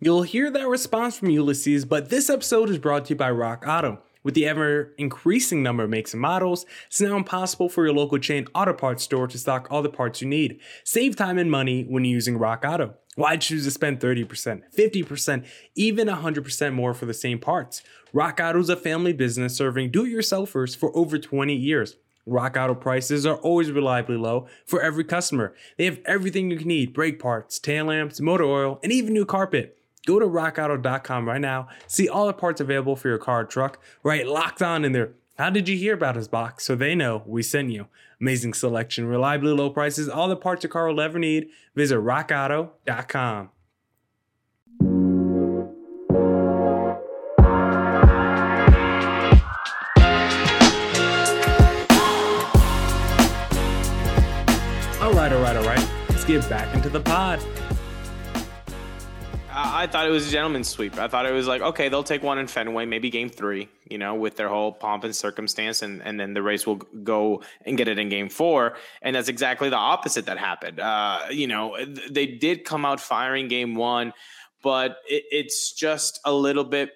You'll 0.05 0.21
hear 0.21 0.51
that 0.51 0.67
response 0.67 1.17
from 1.17 1.31
Ulysses, 1.31 1.83
but 1.83 2.11
this 2.11 2.29
episode 2.29 2.69
is 2.69 2.77
brought 2.77 3.05
to 3.05 3.13
you 3.13 3.15
by 3.15 3.31
Rock 3.31 3.65
Auto. 3.67 4.03
With 4.21 4.35
the 4.35 4.45
ever 4.45 4.93
increasing 4.99 5.63
number 5.63 5.85
of 5.85 5.89
makes 5.89 6.13
and 6.13 6.21
models, 6.21 6.67
it's 6.85 7.01
now 7.01 7.17
impossible 7.17 7.69
for 7.69 7.85
your 7.85 7.95
local 7.95 8.19
chain 8.19 8.45
auto 8.53 8.73
parts 8.73 9.01
store 9.01 9.27
to 9.27 9.39
stock 9.39 9.67
all 9.71 9.81
the 9.81 9.89
parts 9.89 10.21
you 10.21 10.27
need. 10.27 10.59
Save 10.83 11.15
time 11.15 11.39
and 11.39 11.49
money 11.49 11.85
when 11.89 12.05
using 12.05 12.37
Rock 12.37 12.63
Auto. 12.63 12.93
Why 13.15 13.35
choose 13.37 13.63
to 13.63 13.71
spend 13.71 13.99
30%, 13.99 14.61
50%, 14.77 15.45
even 15.73 16.07
100% 16.07 16.73
more 16.75 16.93
for 16.93 17.07
the 17.07 17.13
same 17.15 17.39
parts? 17.39 17.81
Rock 18.13 18.39
Auto 18.39 18.59
is 18.59 18.69
a 18.69 18.75
family 18.75 19.11
business 19.11 19.57
serving 19.57 19.89
do 19.89 20.05
it 20.05 20.13
yourselfers 20.13 20.77
for 20.77 20.95
over 20.95 21.17
20 21.17 21.55
years. 21.55 21.95
Rock 22.27 22.57
Auto 22.57 22.75
prices 22.75 23.25
are 23.25 23.37
always 23.37 23.71
reliably 23.71 24.17
low 24.17 24.45
for 24.67 24.83
every 24.83 25.03
customer. 25.03 25.55
They 25.79 25.85
have 25.85 25.99
everything 26.05 26.51
you 26.51 26.59
need 26.59 26.93
brake 26.93 27.17
parts, 27.17 27.57
tail 27.57 27.85
lamps, 27.85 28.21
motor 28.21 28.43
oil, 28.43 28.79
and 28.83 28.91
even 28.91 29.11
new 29.11 29.25
carpet. 29.25 29.74
Go 30.05 30.19
to 30.19 30.25
rockauto.com 30.25 31.27
right 31.27 31.41
now. 31.41 31.67
See 31.87 32.07
all 32.07 32.27
the 32.27 32.33
parts 32.33 32.61
available 32.61 32.95
for 32.95 33.09
your 33.09 33.17
car 33.17 33.41
or 33.41 33.45
truck. 33.45 33.79
Write, 34.03 34.27
locked 34.27 34.61
on 34.61 34.85
in 34.85 34.91
their. 34.91 35.13
How 35.37 35.49
did 35.49 35.67
you 35.67 35.75
hear 35.75 35.95
about 35.95 36.15
us 36.15 36.27
box? 36.27 36.63
So 36.63 36.75
they 36.75 36.95
know 36.95 37.23
we 37.25 37.43
sent 37.43 37.71
you. 37.71 37.87
Amazing 38.21 38.53
selection, 38.53 39.07
reliably 39.07 39.51
low 39.51 39.69
prices, 39.69 40.07
all 40.07 40.29
the 40.29 40.37
parts 40.37 40.63
your 40.63 40.69
car 40.69 40.87
will 40.87 41.01
ever 41.01 41.19
need. 41.19 41.49
Visit 41.75 41.97
rockauto.com. 41.97 43.49
All 55.01 55.13
right, 55.13 55.31
all 55.31 55.41
right, 55.41 55.57
all 55.57 55.65
right. 55.65 55.89
Let's 56.09 56.23
get 56.23 56.49
back 56.49 56.73
into 56.73 56.89
the 56.89 57.01
pod. 57.01 57.39
I 59.75 59.87
thought 59.87 60.07
it 60.07 60.11
was 60.11 60.29
a 60.29 60.31
gentleman's 60.31 60.69
sweep. 60.69 60.97
I 60.97 61.09
thought 61.09 61.25
it 61.25 61.33
was 61.33 61.47
like, 61.47 61.61
okay, 61.61 61.89
they'll 61.89 62.01
take 62.01 62.23
one 62.23 62.39
in 62.39 62.47
Fenway, 62.47 62.85
maybe 62.85 63.09
game 63.09 63.27
three, 63.27 63.67
you 63.89 63.97
know, 63.97 64.15
with 64.15 64.37
their 64.37 64.47
whole 64.47 64.71
pomp 64.71 65.03
and 65.03 65.13
circumstance, 65.13 65.81
and, 65.81 66.01
and 66.01 66.17
then 66.17 66.33
the 66.33 66.41
Rays 66.41 66.65
will 66.65 66.77
go 66.77 67.43
and 67.65 67.77
get 67.77 67.89
it 67.89 67.99
in 67.99 68.07
game 68.07 68.29
four. 68.29 68.77
And 69.01 69.13
that's 69.13 69.27
exactly 69.27 69.67
the 69.67 69.75
opposite 69.75 70.27
that 70.27 70.37
happened. 70.37 70.79
Uh, 70.79 71.23
you 71.29 71.47
know, 71.47 71.77
they 72.09 72.25
did 72.25 72.63
come 72.63 72.85
out 72.85 73.01
firing 73.01 73.49
game 73.49 73.75
one, 73.75 74.13
but 74.63 74.99
it, 75.09 75.25
it's 75.29 75.73
just 75.73 76.21
a 76.23 76.31
little 76.31 76.63
bit. 76.63 76.91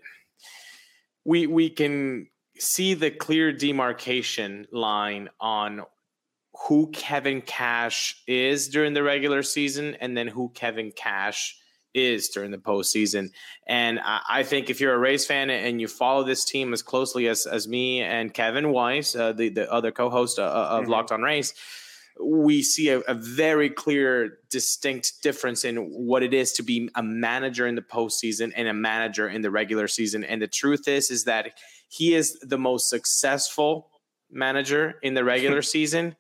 We 1.26 1.48
we 1.48 1.70
can 1.70 2.30
see 2.60 2.94
the 2.94 3.12
clear 3.12 3.52
demarcation 3.52 4.68
line 4.72 5.28
on 5.42 5.82
who 6.68 6.92
Kevin 6.92 7.42
Cash 7.42 8.24
is 8.26 8.70
during 8.70 8.94
the 8.94 9.04
regular 9.04 9.44
season, 9.44 9.98
and 10.00 10.16
then 10.16 10.30
who 10.30 10.48
Kevin 10.56 10.94
Cash 10.94 11.58
is 12.00 12.30
during 12.30 12.52
the 12.52 12.58
postseason. 12.58 13.32
And 13.68 14.00
I, 14.00 14.22
I, 14.30 14.44
think 14.44 14.70
if 14.70 14.82
you're 14.82 14.94
a 14.94 14.98
Rays 14.98 15.26
fan 15.26 15.50
and 15.50 15.80
you 15.80 15.88
follow 15.88 16.24
this 16.24 16.46
team 16.46 16.74
as 16.74 16.82
closely 16.82 17.28
as, 17.28 17.46
as 17.46 17.68
me 17.68 18.02
and 18.02 18.34
Kevin 18.34 18.72
Weiss, 18.72 19.16
uh, 19.16 19.34
the, 19.34 19.50
the 19.50 19.72
other 19.72 19.92
co 19.92 20.10
host 20.10 20.40
uh, 20.40 20.44
uh, 20.44 20.46
of 20.46 20.82
mm-hmm. 20.84 20.92
Locked 20.92 21.12
on 21.12 21.22
Rays, 21.22 21.54
we 22.22 22.62
see 22.62 22.90
a, 22.90 23.00
a, 23.02 23.14
very 23.14 23.70
clear, 23.70 24.40
distinct 24.50 25.22
difference 25.24 25.64
in 25.64 25.78
what 25.78 26.24
it 26.24 26.34
is 26.34 26.52
to 26.54 26.64
be 26.64 26.90
a 26.96 27.04
manager 27.04 27.66
in 27.66 27.76
the 27.76 27.82
postseason 27.82 28.52
and 28.56 28.68
a 28.68 28.74
manager 28.74 29.30
in 29.30 29.42
the 29.42 29.52
regular 29.52 29.88
season. 29.88 30.24
And 30.24 30.42
the 30.42 30.48
truth 30.48 30.88
is, 30.88 31.12
is 31.12 31.24
that 31.26 31.54
he 31.88 32.16
is 32.16 32.38
the 32.42 32.58
most 32.58 32.90
successful 32.90 33.90
manager 34.30 34.96
in 35.02 35.14
the 35.14 35.24
regular 35.24 35.62
season 35.76 36.16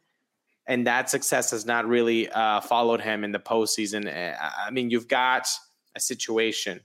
and 0.69 0.85
that 0.85 1.09
success 1.09 1.49
has 1.49 1.65
not 1.65 1.87
really 1.87 2.29
uh, 2.29 2.61
followed 2.61 3.01
him 3.01 3.23
in 3.23 3.31
the 3.31 3.39
postseason. 3.39 4.05
Eh, 4.05 4.35
I 4.39 4.69
mean, 4.69 4.91
you've 4.91 5.07
got 5.07 5.49
a 5.99 6.01
situation 6.01 6.81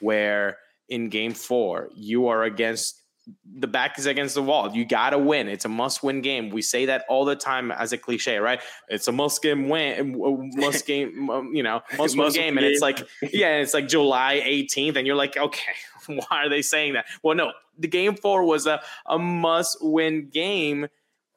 where 0.00 0.58
in 0.88 1.08
game 1.08 1.32
four, 1.32 1.88
you 1.94 2.28
are 2.28 2.44
against 2.44 3.02
the 3.44 3.66
back 3.66 3.98
is 3.98 4.06
against 4.06 4.34
the 4.34 4.42
wall. 4.42 4.74
You 4.74 4.86
got 4.86 5.10
to 5.10 5.18
win. 5.18 5.48
It's 5.48 5.64
a 5.64 5.68
must 5.68 6.02
win 6.02 6.22
game. 6.22 6.50
We 6.50 6.62
say 6.62 6.86
that 6.86 7.04
all 7.08 7.24
the 7.24 7.36
time 7.36 7.70
as 7.70 7.92
a 7.92 7.98
cliche, 7.98 8.38
right? 8.38 8.60
It's 8.88 9.06
a 9.08 9.12
must 9.12 9.42
game 9.42 9.68
win, 9.68 10.16
must 10.56 10.86
game, 10.92 11.28
you 11.52 11.62
know, 11.62 11.82
must 11.98 12.16
win 12.16 12.32
game. 12.32 12.56
And 12.56 12.66
it's 12.66 12.80
like, 12.80 13.06
yeah, 13.22 13.56
it's 13.56 13.74
like 13.74 13.88
July 13.88 14.42
18th. 14.46 14.96
And 14.96 15.06
you're 15.06 15.16
like, 15.16 15.36
okay, 15.36 15.74
why 16.06 16.44
are 16.44 16.48
they 16.48 16.62
saying 16.62 16.94
that? 16.94 17.06
Well, 17.22 17.36
no, 17.36 17.52
the 17.78 17.88
game 17.88 18.16
four 18.16 18.44
was 18.44 18.66
a, 18.66 18.80
a 19.06 19.18
must 19.18 19.78
win 19.82 20.28
game. 20.28 20.88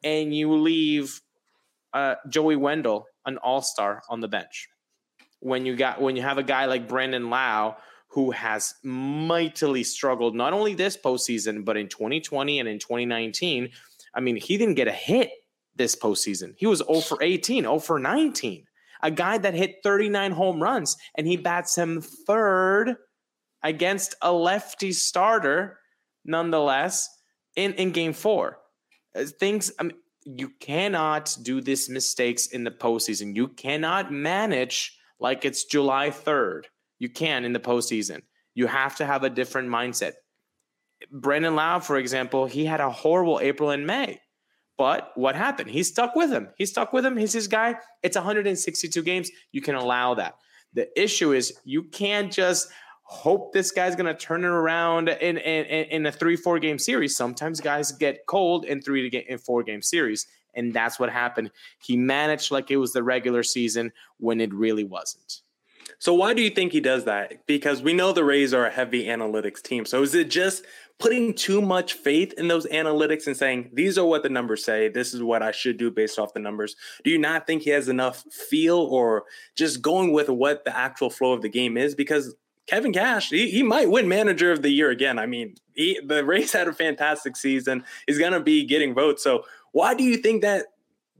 And 0.04 0.34
you 0.34 0.54
leave 0.54 1.20
uh, 1.92 2.14
Joey 2.28 2.56
Wendle, 2.56 3.06
an 3.26 3.36
all 3.38 3.62
star, 3.62 4.02
on 4.08 4.20
the 4.20 4.28
bench. 4.28 4.68
When 5.42 5.66
you 5.66 5.76
got 5.76 6.00
when 6.00 6.16
you 6.16 6.22
have 6.22 6.38
a 6.38 6.42
guy 6.42 6.66
like 6.66 6.88
Brandon 6.88 7.28
Lowe 7.28 7.76
who 8.12 8.30
has 8.30 8.74
mightily 8.82 9.82
struggled 9.82 10.34
not 10.34 10.52
only 10.52 10.74
this 10.74 10.98
postseason, 10.98 11.64
but 11.64 11.78
in 11.78 11.88
2020 11.88 12.60
and 12.60 12.68
in 12.68 12.78
2019. 12.78 13.70
I 14.14 14.20
mean, 14.20 14.36
he 14.36 14.58
didn't 14.58 14.74
get 14.74 14.86
a 14.86 14.92
hit 14.92 15.30
this 15.76 15.96
postseason. 15.96 16.52
He 16.58 16.66
was 16.66 16.82
0 16.86 17.00
for 17.00 17.22
18, 17.22 17.64
0 17.64 17.78
for 17.78 17.98
19. 17.98 18.64
A 19.02 19.10
guy 19.10 19.38
that 19.38 19.54
hit 19.54 19.76
39 19.82 20.32
home 20.32 20.62
runs 20.62 20.96
and 21.16 21.26
he 21.26 21.38
bats 21.38 21.76
him 21.76 22.02
third 22.02 22.96
against 23.62 24.14
a 24.20 24.30
lefty 24.30 24.92
starter, 24.92 25.78
nonetheless, 26.24 27.08
in, 27.56 27.72
in 27.74 27.92
game 27.92 28.12
four. 28.12 28.58
Uh, 29.16 29.24
things, 29.24 29.72
I 29.78 29.84
mean, 29.84 29.96
you 30.24 30.50
cannot 30.60 31.34
do 31.42 31.62
these 31.62 31.88
mistakes 31.88 32.48
in 32.48 32.64
the 32.64 32.70
postseason. 32.70 33.34
You 33.34 33.48
cannot 33.48 34.12
manage 34.12 34.98
like 35.20 35.44
it's 35.44 35.64
July 35.64 36.10
3rd 36.10 36.64
you 36.98 37.08
can 37.08 37.44
in 37.44 37.52
the 37.52 37.60
postseason. 37.60 38.22
You 38.54 38.66
have 38.66 38.96
to 38.96 39.06
have 39.06 39.24
a 39.24 39.30
different 39.30 39.68
mindset. 39.68 40.12
Brandon 41.10 41.56
Lowe, 41.56 41.80
for 41.80 41.96
example, 41.96 42.46
he 42.46 42.64
had 42.64 42.80
a 42.80 42.90
horrible 42.90 43.40
April 43.40 43.70
and 43.70 43.86
May. 43.86 44.20
But 44.78 45.10
what 45.14 45.34
happened? 45.34 45.70
He 45.70 45.82
stuck 45.82 46.14
with 46.14 46.30
him. 46.30 46.48
He 46.56 46.66
stuck 46.66 46.92
with 46.92 47.04
him. 47.04 47.16
He's 47.16 47.32
his 47.32 47.48
guy. 47.48 47.76
It's 48.02 48.16
162 48.16 49.02
games. 49.02 49.30
You 49.52 49.60
can 49.60 49.74
allow 49.74 50.14
that. 50.14 50.34
The 50.74 50.88
issue 51.00 51.32
is 51.32 51.52
you 51.64 51.84
can't 51.84 52.32
just 52.32 52.68
hope 53.04 53.52
this 53.52 53.70
guy's 53.70 53.94
going 53.94 54.06
to 54.06 54.14
turn 54.14 54.42
it 54.44 54.48
around 54.48 55.08
in, 55.08 55.36
in, 55.38 55.64
in 55.66 56.06
a 56.06 56.12
three, 56.12 56.36
four 56.36 56.58
game 56.58 56.78
series. 56.78 57.16
Sometimes 57.16 57.60
guys 57.60 57.92
get 57.92 58.26
cold 58.26 58.64
in 58.64 58.80
three 58.80 59.02
to 59.02 59.10
get 59.10 59.28
in 59.28 59.38
four 59.38 59.62
game 59.62 59.82
series. 59.82 60.26
And 60.54 60.72
that's 60.72 60.98
what 60.98 61.10
happened. 61.10 61.50
He 61.80 61.96
managed 61.96 62.50
like 62.50 62.70
it 62.70 62.76
was 62.76 62.92
the 62.92 63.02
regular 63.02 63.42
season 63.42 63.92
when 64.18 64.40
it 64.40 64.52
really 64.52 64.84
wasn't. 64.84 65.42
So 65.98 66.14
why 66.14 66.34
do 66.34 66.42
you 66.42 66.50
think 66.50 66.72
he 66.72 66.80
does 66.80 67.04
that? 67.04 67.46
Because 67.46 67.80
we 67.80 67.92
know 67.92 68.12
the 68.12 68.24
Rays 68.24 68.52
are 68.52 68.66
a 68.66 68.70
heavy 68.70 69.06
analytics 69.06 69.62
team. 69.62 69.84
So 69.84 70.02
is 70.02 70.14
it 70.14 70.30
just 70.30 70.64
putting 70.98 71.34
too 71.34 71.60
much 71.60 71.94
faith 71.94 72.32
in 72.34 72.48
those 72.48 72.66
analytics 72.66 73.26
and 73.26 73.36
saying 73.36 73.70
these 73.72 73.98
are 73.98 74.04
what 74.04 74.22
the 74.22 74.28
numbers 74.28 74.64
say, 74.64 74.88
this 74.88 75.14
is 75.14 75.22
what 75.22 75.42
I 75.42 75.52
should 75.52 75.76
do 75.76 75.90
based 75.90 76.18
off 76.18 76.34
the 76.34 76.40
numbers? 76.40 76.74
Do 77.04 77.10
you 77.10 77.18
not 77.18 77.46
think 77.46 77.62
he 77.62 77.70
has 77.70 77.88
enough 77.88 78.24
feel 78.32 78.78
or 78.78 79.24
just 79.54 79.80
going 79.80 80.12
with 80.12 80.28
what 80.28 80.64
the 80.64 80.76
actual 80.76 81.10
flow 81.10 81.32
of 81.32 81.42
the 81.42 81.48
game 81.48 81.76
is? 81.76 81.94
Because 81.94 82.34
Kevin 82.66 82.92
Cash, 82.92 83.30
he, 83.30 83.50
he 83.50 83.62
might 83.62 83.90
win 83.90 84.08
manager 84.08 84.52
of 84.52 84.62
the 84.62 84.70
year 84.70 84.90
again. 84.90 85.18
I 85.18 85.26
mean, 85.26 85.56
he, 85.74 86.00
the 86.04 86.24
Rays 86.24 86.52
had 86.52 86.68
a 86.68 86.72
fantastic 86.72 87.36
season. 87.36 87.84
He's 88.06 88.18
going 88.18 88.32
to 88.32 88.40
be 88.40 88.64
getting 88.64 88.94
votes. 88.94 89.22
So 89.22 89.44
why 89.72 89.94
do 89.94 90.04
you 90.04 90.16
think 90.16 90.42
that 90.42 90.66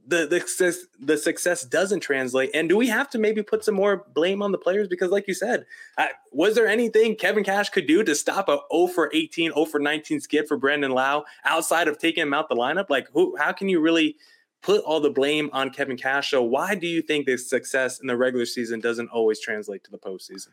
the 0.07 0.27
the 0.27 0.41
success, 0.41 0.87
the 1.01 1.17
success 1.17 1.63
doesn't 1.65 2.01
translate? 2.01 2.51
And 2.55 2.69
do 2.69 2.77
we 2.77 2.89
have 2.89 3.09
to 3.11 3.19
maybe 3.19 3.43
put 3.43 3.65
some 3.65 3.75
more 3.75 4.05
blame 4.15 4.43
on 4.43 4.53
the 4.53 4.59
players? 4.59 4.89
Because 4.89 5.11
like 5.11 5.29
you 5.29 5.35
said 5.35 5.67
uh, 5.99 6.07
was 6.31 6.55
there 6.55 6.67
anything 6.67 7.17
kevin 7.17 7.45
cash 7.45 7.71
could 7.71 7.87
do 7.87 8.03
to 8.05 8.15
stop 8.15 8.49
a 8.49 8.59
0 8.73 8.89
for 8.89 9.11
18 9.13 9.53
0 9.53 9.65
for 9.67 9.79
19 9.79 10.21
skid 10.21 10.49
for 10.49 10.57
brandon 10.57 10.93
lowe 10.93 11.25
outside 11.45 11.89
of 11.89 11.99
taking 11.99 12.23
him 12.23 12.35
out 12.35 12.49
the 12.49 12.57
lineup? 12.57 12.91
Like 12.91 13.09
who 13.13 13.37
how 13.37 13.53
can 13.53 13.69
you 13.69 13.81
really 13.81 14.17
put 14.63 14.83
all 14.85 15.01
the 15.01 15.11
blame 15.11 15.51
on 15.53 15.71
kevin 15.71 15.97
cash? 15.97 16.31
So 16.31 16.43
why 16.43 16.75
do 16.75 16.87
you 16.87 17.03
think 17.03 17.27
this 17.27 17.49
success 17.49 18.01
in 18.01 18.07
the 18.07 18.17
regular 18.17 18.47
season 18.47 18.81
doesn't 18.81 19.09
always 19.09 19.41
translate 19.41 19.85
to 19.85 19.91
the 19.91 19.99
postseason 19.99 20.49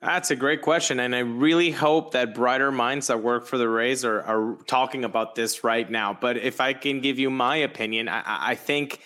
that's 0.00 0.30
a 0.30 0.36
great 0.36 0.62
question. 0.62 1.00
And 1.00 1.14
I 1.14 1.20
really 1.20 1.70
hope 1.72 2.12
that 2.12 2.34
brighter 2.34 2.70
minds 2.70 3.08
that 3.08 3.22
work 3.22 3.46
for 3.46 3.58
the 3.58 3.68
Rays 3.68 4.04
are, 4.04 4.22
are 4.22 4.58
talking 4.66 5.04
about 5.04 5.34
this 5.34 5.64
right 5.64 5.90
now. 5.90 6.16
But 6.18 6.36
if 6.36 6.60
I 6.60 6.72
can 6.72 7.00
give 7.00 7.18
you 7.18 7.30
my 7.30 7.56
opinion, 7.56 8.08
I, 8.08 8.22
I 8.24 8.54
think 8.54 9.00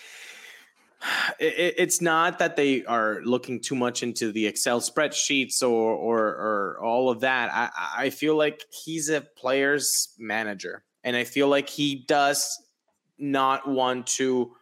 it, 1.39 1.75
it's 1.77 1.99
not 1.99 2.39
that 2.39 2.55
they 2.55 2.85
are 2.85 3.21
looking 3.23 3.59
too 3.59 3.75
much 3.75 4.03
into 4.03 4.31
the 4.31 4.45
Excel 4.45 4.81
spreadsheets 4.81 5.63
or, 5.63 5.93
or, 5.93 6.19
or 6.19 6.79
all 6.83 7.09
of 7.09 7.21
that. 7.21 7.49
I, 7.51 8.03
I 8.05 8.09
feel 8.11 8.37
like 8.37 8.63
he's 8.69 9.09
a 9.09 9.21
player's 9.21 10.13
manager. 10.19 10.83
And 11.03 11.15
I 11.15 11.23
feel 11.23 11.47
like 11.47 11.69
he 11.69 12.05
does 12.07 12.61
not 13.17 13.67
want 13.67 14.07
to 14.07 14.53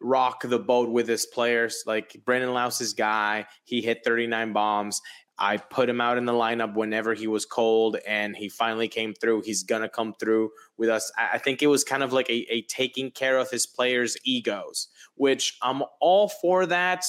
rock 0.00 0.42
the 0.42 0.58
boat 0.58 0.90
with 0.90 1.08
his 1.08 1.26
players. 1.26 1.82
Like 1.86 2.20
Brandon 2.24 2.52
Lowe's 2.52 2.92
guy, 2.92 3.46
he 3.64 3.80
hit 3.80 4.02
39 4.04 4.52
bombs. 4.52 5.00
I 5.38 5.56
put 5.56 5.88
him 5.88 6.00
out 6.00 6.16
in 6.16 6.26
the 6.26 6.32
lineup 6.32 6.74
whenever 6.74 7.14
he 7.14 7.26
was 7.26 7.44
cold, 7.44 7.96
and 8.06 8.36
he 8.36 8.48
finally 8.48 8.88
came 8.88 9.14
through. 9.14 9.42
He's 9.42 9.62
gonna 9.62 9.88
come 9.88 10.14
through 10.20 10.50
with 10.76 10.88
us. 10.88 11.10
I 11.18 11.38
think 11.38 11.62
it 11.62 11.66
was 11.66 11.84
kind 11.84 12.02
of 12.02 12.12
like 12.12 12.28
a, 12.30 12.46
a 12.50 12.62
taking 12.62 13.10
care 13.10 13.38
of 13.38 13.50
his 13.50 13.66
players' 13.66 14.16
egos, 14.24 14.88
which 15.16 15.58
I'm 15.62 15.82
all 16.00 16.28
for 16.28 16.66
that 16.66 17.04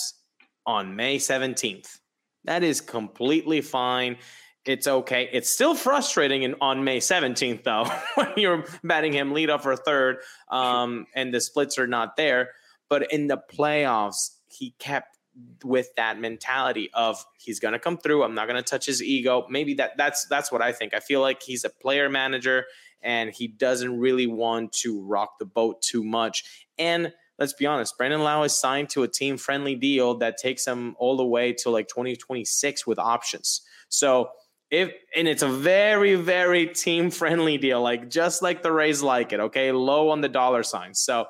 on 0.66 0.96
May 0.96 1.18
17th. 1.18 2.00
That 2.46 2.64
is 2.64 2.82
completely 2.82 3.62
fine. 3.62 4.18
It's 4.66 4.88
okay. 4.88 5.30
It's 5.32 5.50
still 5.50 5.76
frustrating 5.76 6.44
in, 6.44 6.56
on 6.60 6.84
May 6.84 7.00
17th, 7.00 7.64
though, 7.64 7.86
when 8.16 8.34
you're 8.38 8.66
batting 8.84 9.14
him 9.14 9.34
lead 9.34 9.50
off 9.50 9.66
or 9.66 9.76
third 9.76 10.18
um, 10.50 11.06
and 11.14 11.34
the 11.34 11.42
splits 11.42 11.78
are 11.78 11.88
not 11.88 12.18
there. 12.18 12.50
But 12.90 13.12
in 13.12 13.28
the 13.28 13.42
playoffs, 13.52 14.32
he 14.48 14.74
kept 14.80 15.15
with 15.64 15.90
that 15.98 16.20
mentality 16.20 16.90
of 16.94 17.24
he's 17.38 17.60
going 17.60 17.74
to 17.74 17.80
come 17.80 17.98
through 17.98 18.24
i'm 18.24 18.36
not 18.36 18.48
going 18.48 18.62
to 18.62 18.64
touch 18.64 18.86
his 18.86 19.04
ego. 19.04 19.46
Maybe 19.50 19.74
that 19.76 19.98
that's 19.98 20.26
that's 20.28 20.52
what 20.52 20.62
i 20.62 20.72
think. 20.72 20.94
I 20.94 21.00
feel 21.00 21.22
like 21.22 21.42
he's 21.44 21.64
a 21.64 21.70
player 21.70 22.10
manager 22.10 22.66
and 23.02 23.32
he 23.32 23.48
doesn't 23.48 24.00
really 24.00 24.28
want 24.28 24.72
to 24.74 25.02
rock 25.02 25.38
the 25.40 25.46
boat 25.46 25.82
too 25.82 26.04
much. 26.04 26.68
And 26.78 27.14
let's 27.38 27.54
be 27.54 27.66
honest 27.66 27.98
brandon 27.98 28.24
Lowe 28.24 28.44
is 28.44 28.56
signed 28.56 28.90
to 28.90 29.04
a 29.04 29.08
team 29.08 29.38
friendly 29.38 29.76
deal 29.76 30.18
that 30.20 30.38
takes 30.38 30.66
him 30.66 30.96
all 30.98 31.18
the 31.18 31.26
way 31.26 31.52
to 31.54 31.70
like 31.70 31.88
2026 31.88 32.88
with 32.88 33.00
options. 33.00 33.62
So 33.90 34.30
if 34.72 34.92
and 35.16 35.28
it's 35.28 35.44
a 35.44 35.50
very 35.50 36.16
very 36.16 36.68
team 36.68 37.12
friendly 37.12 37.58
deal 37.58 37.82
like 37.82 38.10
just 38.10 38.42
like 38.42 38.64
the 38.64 38.72
rays 38.72 39.02
like 39.02 39.34
it 39.34 39.40
okay? 39.40 39.72
Low 39.72 40.10
on 40.10 40.22
the 40.22 40.30
dollar 40.30 40.64
sign. 40.64 40.94
So 40.94 41.26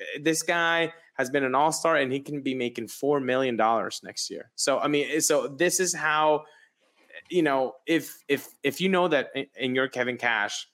eh, 0.00 0.18
this 0.22 0.42
guy 0.42 0.92
has 1.14 1.30
been 1.30 1.44
an 1.44 1.54
all-star 1.54 1.96
and 1.96 2.12
he 2.12 2.20
can 2.20 2.42
be 2.42 2.54
making 2.54 2.88
four 2.88 3.20
million 3.20 3.56
dollars 3.56 4.00
next 4.04 4.30
year. 4.30 4.50
So 4.54 4.78
I 4.78 4.88
mean, 4.88 5.08
eh, 5.10 5.20
so 5.20 5.48
this 5.48 5.80
is 5.80 5.94
how 5.94 6.44
you 7.30 7.42
know 7.42 7.74
if 7.86 8.18
if 8.28 8.48
if 8.62 8.80
you 8.80 8.88
know 8.88 9.08
that 9.08 9.30
eh, 9.34 9.44
in 9.56 9.74
your 9.74 9.88
Kevin 9.88 10.16
Cash, 10.16 10.68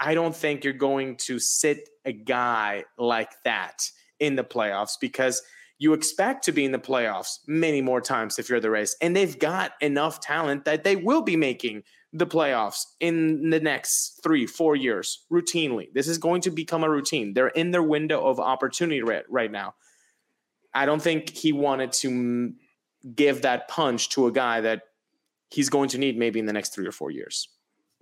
I 0.00 0.14
don't 0.14 0.34
think 0.34 0.64
you're 0.64 0.72
going 0.72 1.16
to 1.18 1.38
sit 1.38 1.88
a 2.04 2.12
guy 2.12 2.84
like 2.98 3.32
that 3.44 3.88
in 4.18 4.36
the 4.36 4.44
playoffs 4.44 4.96
because 5.00 5.42
you 5.82 5.94
expect 5.94 6.44
to 6.44 6.52
be 6.52 6.64
in 6.64 6.70
the 6.70 6.78
playoffs 6.78 7.40
many 7.48 7.82
more 7.82 8.00
times 8.00 8.38
if 8.38 8.48
you're 8.48 8.60
the 8.60 8.70
Rays 8.70 8.94
and 9.00 9.16
they've 9.16 9.36
got 9.36 9.72
enough 9.80 10.20
talent 10.20 10.64
that 10.64 10.84
they 10.84 10.94
will 10.94 11.22
be 11.22 11.34
making 11.34 11.82
the 12.12 12.24
playoffs 12.24 12.84
in 13.00 13.50
the 13.50 13.58
next 13.58 14.20
three, 14.22 14.46
four 14.46 14.76
years 14.76 15.24
routinely. 15.32 15.92
This 15.92 16.06
is 16.06 16.18
going 16.18 16.40
to 16.42 16.52
become 16.52 16.84
a 16.84 16.88
routine. 16.88 17.34
They're 17.34 17.48
in 17.48 17.72
their 17.72 17.82
window 17.82 18.24
of 18.24 18.38
opportunity 18.38 19.02
right, 19.02 19.24
right 19.28 19.50
now. 19.50 19.74
I 20.72 20.86
don't 20.86 21.02
think 21.02 21.30
he 21.30 21.52
wanted 21.52 21.90
to 21.94 22.52
give 23.16 23.42
that 23.42 23.66
punch 23.66 24.10
to 24.10 24.28
a 24.28 24.32
guy 24.32 24.60
that 24.60 24.82
he's 25.50 25.68
going 25.68 25.88
to 25.88 25.98
need 25.98 26.16
maybe 26.16 26.38
in 26.38 26.46
the 26.46 26.52
next 26.52 26.76
three 26.76 26.86
or 26.86 26.92
four 26.92 27.10
years. 27.10 27.48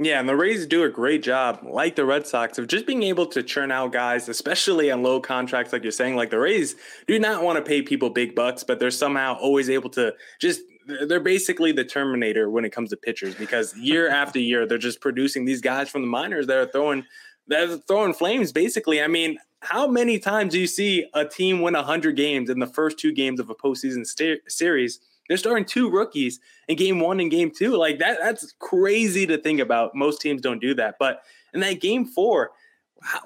Yeah, 0.02 0.19
and 0.19 0.26
the 0.26 0.35
Rays 0.35 0.66
do 0.66 0.85
a 0.85 0.88
great 0.88 1.23
job, 1.23 1.61
like 1.62 1.95
the 1.95 2.07
Red 2.07 2.26
Sox, 2.26 2.57
of 2.57 2.69
just 2.69 2.87
being 2.87 3.02
able 3.02 3.26
to 3.26 3.42
churn 3.42 3.71
out 3.71 3.92
guys, 3.92 4.30
especially 4.30 4.90
on 4.90 5.02
low 5.02 5.21
contracts, 5.21 5.75
like 5.75 5.83
you're 5.83 5.92
saying. 5.92 6.16
Like 6.16 6.30
the 6.30 6.38
Rays 6.38 6.75
do 7.07 7.19
not 7.19 7.42
want 7.42 7.59
to 7.59 7.62
pay 7.62 7.83
people 7.83 8.09
big 8.09 8.35
bucks, 8.35 8.64
but 8.64 8.80
they're 8.80 8.90
somehow 8.90 9.35
always 9.35 9.69
able 9.69 9.90
to 9.90 10.14
just 10.40 10.62
they're 11.07 11.21
basically 11.21 11.71
the 11.73 11.85
Terminator 11.85 12.49
when 12.49 12.64
it 12.64 12.71
comes 12.71 12.88
to 12.90 12.97
pitchers 12.97 13.35
because 13.35 13.76
year 13.76 14.09
after 14.23 14.38
year 14.38 14.66
they're 14.66 14.78
just 14.78 15.02
producing 15.02 15.45
these 15.45 15.61
guys 15.61 15.90
from 15.90 16.00
the 16.00 16.09
minors 16.09 16.47
that 16.47 16.57
are 16.57 16.66
throwing 16.66 17.04
they're 17.47 17.76
throwing 17.76 18.14
flames. 18.14 18.52
Basically, 18.52 19.02
I 19.02 19.07
mean, 19.07 19.37
how 19.61 19.87
many 19.87 20.19
times 20.19 20.52
do 20.52 20.61
you 20.61 20.66
see 20.66 21.04
a 21.12 21.26
team 21.26 21.61
win 21.61 21.75
hundred 21.75 22.16
games 22.16 22.49
in 22.49 22.59
the 22.59 22.66
first 22.66 22.99
two 22.99 23.12
games 23.12 23.38
of 23.38 23.50
a 23.50 23.54
postseason 23.54 24.07
st- 24.07 24.40
series? 24.50 25.00
They're 25.30 25.37
starting 25.37 25.64
two 25.64 25.88
rookies 25.88 26.40
in 26.66 26.76
game 26.76 26.99
one 26.99 27.20
and 27.20 27.30
game 27.30 27.52
two. 27.52 27.76
Like 27.76 28.00
that, 28.00 28.18
that's 28.20 28.52
crazy 28.58 29.28
to 29.28 29.38
think 29.38 29.60
about. 29.60 29.94
Most 29.94 30.20
teams 30.20 30.42
don't 30.42 30.60
do 30.60 30.75
that. 30.75 30.96
But 30.99 31.22
in 31.54 31.60
that 31.60 31.80
game 31.80 32.04
four, 32.04 32.50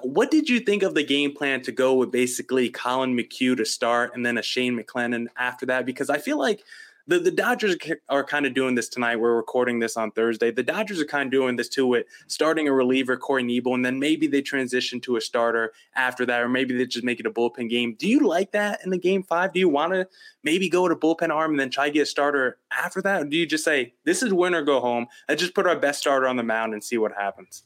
what 0.03 0.29
did 0.29 0.47
you 0.47 0.59
think 0.59 0.83
of 0.83 0.93
the 0.93 1.01
game 1.01 1.33
plan 1.33 1.63
to 1.63 1.71
go 1.71 1.95
with 1.95 2.11
basically 2.11 2.69
Colin 2.69 3.17
McHugh 3.17 3.57
to 3.57 3.65
start 3.65 4.11
and 4.13 4.23
then 4.23 4.37
a 4.37 4.43
Shane 4.43 4.77
McClanahan 4.77 5.25
after 5.35 5.65
that? 5.65 5.87
Because 5.87 6.11
I 6.11 6.19
feel 6.19 6.37
like 6.37 6.61
the, 7.07 7.19
the 7.19 7.31
Dodgers 7.31 7.75
are 8.09 8.23
kind 8.23 8.45
of 8.45 8.53
doing 8.53 8.75
this 8.75 8.89
tonight. 8.89 9.17
We're 9.17 9.35
recording 9.35 9.79
this 9.79 9.95
on 9.95 10.11
Thursday. 10.11 10.51
The 10.51 10.63
Dodgers 10.63 10.99
are 10.99 11.05
kind 11.05 11.27
of 11.27 11.31
doing 11.31 11.55
this 11.55 11.69
too 11.69 11.85
with 11.85 12.07
starting 12.27 12.67
a 12.67 12.73
reliever, 12.73 13.15
Corey 13.17 13.43
Knebel, 13.43 13.75
and 13.75 13.85
then 13.85 13.99
maybe 13.99 14.27
they 14.27 14.41
transition 14.41 14.99
to 15.01 15.15
a 15.15 15.21
starter 15.21 15.73
after 15.95 16.25
that, 16.25 16.41
or 16.41 16.49
maybe 16.49 16.75
they 16.75 16.85
just 16.85 17.05
make 17.05 17.19
it 17.19 17.25
a 17.25 17.31
bullpen 17.31 17.69
game. 17.69 17.95
Do 17.97 18.07
you 18.07 18.21
like 18.21 18.51
that 18.53 18.79
in 18.83 18.89
the 18.89 18.97
game 18.97 19.23
five? 19.23 19.53
Do 19.53 19.59
you 19.59 19.69
want 19.69 19.93
to 19.93 20.07
maybe 20.43 20.67
go 20.67 20.87
to 20.87 20.95
bullpen 20.95 21.29
arm 21.29 21.51
and 21.51 21.59
then 21.59 21.69
try 21.69 21.87
to 21.87 21.93
get 21.93 22.01
a 22.01 22.05
starter 22.05 22.57
after 22.71 23.01
that? 23.03 23.21
Or 23.21 23.25
do 23.25 23.37
you 23.37 23.45
just 23.45 23.63
say, 23.63 23.93
this 24.03 24.23
is 24.23 24.33
win 24.33 24.55
or 24.55 24.63
go 24.63 24.79
home? 24.79 25.07
Let's 25.29 25.41
just 25.41 25.53
put 25.53 25.67
our 25.67 25.77
best 25.77 25.99
starter 25.99 26.27
on 26.27 26.37
the 26.37 26.43
mound 26.43 26.73
and 26.73 26.83
see 26.83 26.97
what 26.97 27.13
happens? 27.13 27.63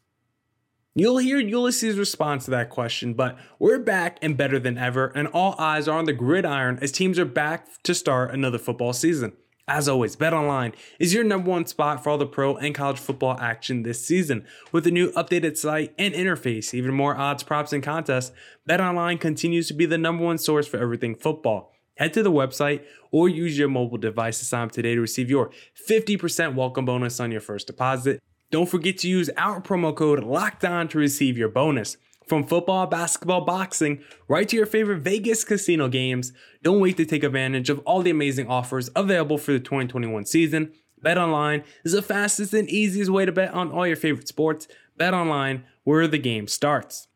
You'll 0.99 1.19
hear 1.19 1.39
Ulysses' 1.39 1.97
response 1.97 2.43
to 2.43 2.51
that 2.51 2.69
question, 2.69 3.13
but 3.13 3.37
we're 3.57 3.79
back 3.79 4.17
and 4.21 4.35
better 4.35 4.59
than 4.59 4.77
ever, 4.77 5.13
and 5.15 5.29
all 5.29 5.55
eyes 5.57 5.87
are 5.87 5.97
on 5.97 6.03
the 6.03 6.11
gridiron 6.11 6.77
as 6.81 6.91
teams 6.91 7.17
are 7.17 7.23
back 7.23 7.67
to 7.83 7.95
start 7.95 8.33
another 8.33 8.57
football 8.57 8.91
season. 8.91 9.31
As 9.65 9.87
always, 9.87 10.17
BetOnline 10.17 10.73
is 10.99 11.13
your 11.13 11.23
number 11.23 11.51
one 11.51 11.65
spot 11.67 12.03
for 12.03 12.09
all 12.09 12.17
the 12.17 12.25
pro 12.25 12.57
and 12.57 12.75
college 12.75 12.99
football 12.99 13.39
action 13.39 13.83
this 13.83 14.05
season. 14.05 14.45
With 14.73 14.85
a 14.87 14.91
new 14.91 15.13
updated 15.13 15.55
site 15.55 15.93
and 15.97 16.13
interface, 16.13 16.73
even 16.73 16.93
more 16.93 17.15
odds, 17.15 17.43
props, 17.43 17.71
and 17.71 17.81
contests, 17.81 18.33
BetOnline 18.69 19.21
continues 19.21 19.69
to 19.69 19.73
be 19.73 19.85
the 19.85 19.97
number 19.97 20.25
one 20.25 20.37
source 20.37 20.67
for 20.67 20.81
everything 20.81 21.15
football. 21.15 21.71
Head 21.95 22.11
to 22.11 22.23
the 22.23 22.31
website 22.31 22.83
or 23.09 23.29
use 23.29 23.57
your 23.57 23.69
mobile 23.69 23.97
device 23.97 24.39
to 24.39 24.45
sign 24.45 24.65
up 24.65 24.73
today 24.73 24.95
to 24.95 25.01
receive 25.01 25.29
your 25.29 25.49
50% 25.89 26.55
welcome 26.55 26.83
bonus 26.83 27.21
on 27.21 27.31
your 27.31 27.39
first 27.39 27.67
deposit. 27.67 28.19
Don't 28.51 28.69
forget 28.69 28.97
to 28.99 29.07
use 29.07 29.29
our 29.37 29.61
promo 29.61 29.95
code 29.95 30.23
Locked 30.23 30.65
On 30.65 30.87
to 30.87 30.97
receive 30.97 31.37
your 31.37 31.49
bonus. 31.49 31.97
From 32.27 32.43
football, 32.43 32.87
basketball, 32.87 33.41
boxing, 33.41 34.03
right 34.27 34.49
to 34.49 34.55
your 34.55 34.65
favorite 34.65 35.01
Vegas 35.01 35.43
casino 35.43 35.87
games, 35.87 36.33
don't 36.63 36.79
wait 36.79 36.97
to 36.97 37.05
take 37.05 37.23
advantage 37.23 37.69
of 37.69 37.77
all 37.85 38.01
the 38.01 38.09
amazing 38.09 38.47
offers 38.47 38.89
available 38.95 39.37
for 39.37 39.51
the 39.51 39.59
2021 39.59 40.25
season. 40.25 40.71
Bet 40.99 41.17
online 41.17 41.63
is 41.83 41.91
the 41.91 42.01
fastest 42.01 42.53
and 42.55 42.67
easiest 42.69 43.11
way 43.11 43.23
to 43.25 43.31
bet 43.31 43.53
on 43.53 43.71
all 43.71 43.85
your 43.85 43.95
favorite 43.95 44.27
sports. 44.27 44.67
Bet 44.97 45.13
online, 45.13 45.63
where 45.83 46.07
the 46.07 46.17
game 46.17 46.47
starts. 46.47 47.08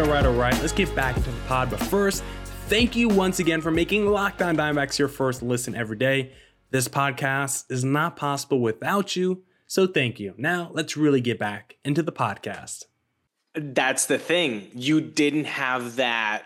Right, 0.00 0.08
all 0.08 0.14
right, 0.14 0.26
all 0.26 0.32
right. 0.32 0.60
Let's 0.62 0.72
get 0.72 0.96
back 0.96 1.14
into 1.18 1.30
the 1.30 1.40
pod. 1.42 1.68
But 1.68 1.78
first, 1.78 2.24
thank 2.68 2.96
you 2.96 3.06
once 3.06 3.38
again 3.38 3.60
for 3.60 3.70
making 3.70 4.06
Lockdown 4.06 4.48
On 4.48 4.56
Diamondbacks 4.56 4.98
your 4.98 5.08
first 5.08 5.42
listen 5.42 5.74
every 5.74 5.98
day. 5.98 6.32
This 6.70 6.88
podcast 6.88 7.70
is 7.70 7.84
not 7.84 8.16
possible 8.16 8.62
without 8.62 9.14
you, 9.14 9.42
so 9.66 9.86
thank 9.86 10.18
you. 10.18 10.32
Now, 10.38 10.70
let's 10.72 10.96
really 10.96 11.20
get 11.20 11.38
back 11.38 11.76
into 11.84 12.02
the 12.02 12.12
podcast. 12.12 12.84
That's 13.54 14.06
the 14.06 14.16
thing. 14.16 14.70
You 14.74 15.02
didn't 15.02 15.44
have 15.44 15.96
that 15.96 16.44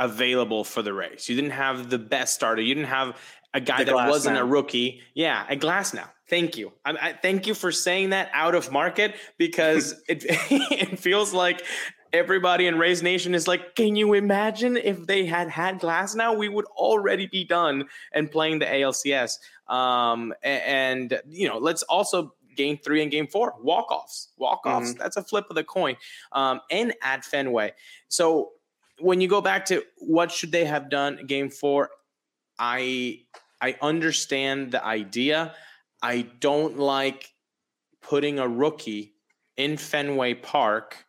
available 0.00 0.64
for 0.64 0.82
the 0.82 0.92
Rays. 0.92 1.28
You 1.28 1.36
didn't 1.36 1.52
have 1.52 1.90
the 1.90 1.98
best 1.98 2.34
starter. 2.34 2.62
You 2.62 2.74
didn't 2.74 2.88
have 2.88 3.16
a 3.54 3.60
guy 3.60 3.84
the 3.84 3.92
that 3.92 4.08
wasn't 4.08 4.34
now. 4.34 4.42
a 4.42 4.44
rookie. 4.44 5.02
Yeah, 5.14 5.46
a 5.48 5.56
Glasnow. 5.56 6.08
Thank 6.28 6.58
you. 6.58 6.72
I, 6.84 6.90
I, 7.00 7.12
thank 7.12 7.46
you 7.46 7.54
for 7.54 7.72
saying 7.72 8.10
that 8.10 8.28
out 8.34 8.54
of 8.54 8.70
market 8.70 9.14
because 9.38 9.94
it 10.08 10.24
it 10.28 10.98
feels 10.98 11.32
like 11.32 11.64
everybody 12.12 12.66
in 12.66 12.78
Rays 12.78 13.02
Nation 13.02 13.34
is 13.34 13.48
like, 13.48 13.74
can 13.74 13.96
you 13.96 14.14
imagine 14.14 14.76
if 14.76 15.06
they 15.06 15.26
had 15.26 15.48
had 15.48 15.80
Glasnow? 15.80 16.36
We 16.36 16.48
would 16.48 16.66
already 16.66 17.26
be 17.26 17.44
done 17.44 17.84
and 18.12 18.30
playing 18.30 18.60
the 18.60 18.66
ALCS. 18.66 19.38
Um, 19.72 20.34
and, 20.42 21.12
and, 21.12 21.22
you 21.28 21.48
know, 21.48 21.58
let's 21.58 21.82
also 21.84 22.34
game 22.56 22.78
three 22.78 23.02
and 23.02 23.10
game 23.10 23.26
four 23.26 23.54
walk 23.60 23.90
offs. 23.90 24.28
Walk 24.36 24.66
offs. 24.66 24.90
Mm-hmm. 24.90 24.98
That's 24.98 25.16
a 25.16 25.22
flip 25.22 25.46
of 25.48 25.56
the 25.56 25.64
coin. 25.64 25.96
Um, 26.32 26.60
and 26.70 26.94
at 27.02 27.24
Fenway. 27.24 27.72
So 28.08 28.52
when 28.98 29.20
you 29.20 29.28
go 29.28 29.40
back 29.40 29.64
to 29.66 29.82
what 29.98 30.30
should 30.30 30.52
they 30.52 30.64
have 30.64 30.90
done 30.90 31.26
game 31.26 31.50
four, 31.50 31.90
I 32.58 33.20
I 33.60 33.76
understand 33.80 34.72
the 34.72 34.84
idea. 34.84 35.54
I 36.02 36.22
don't 36.40 36.78
like 36.78 37.32
putting 38.02 38.38
a 38.38 38.48
rookie 38.48 39.14
in 39.56 39.76
Fenway 39.76 40.34
Park 40.34 41.04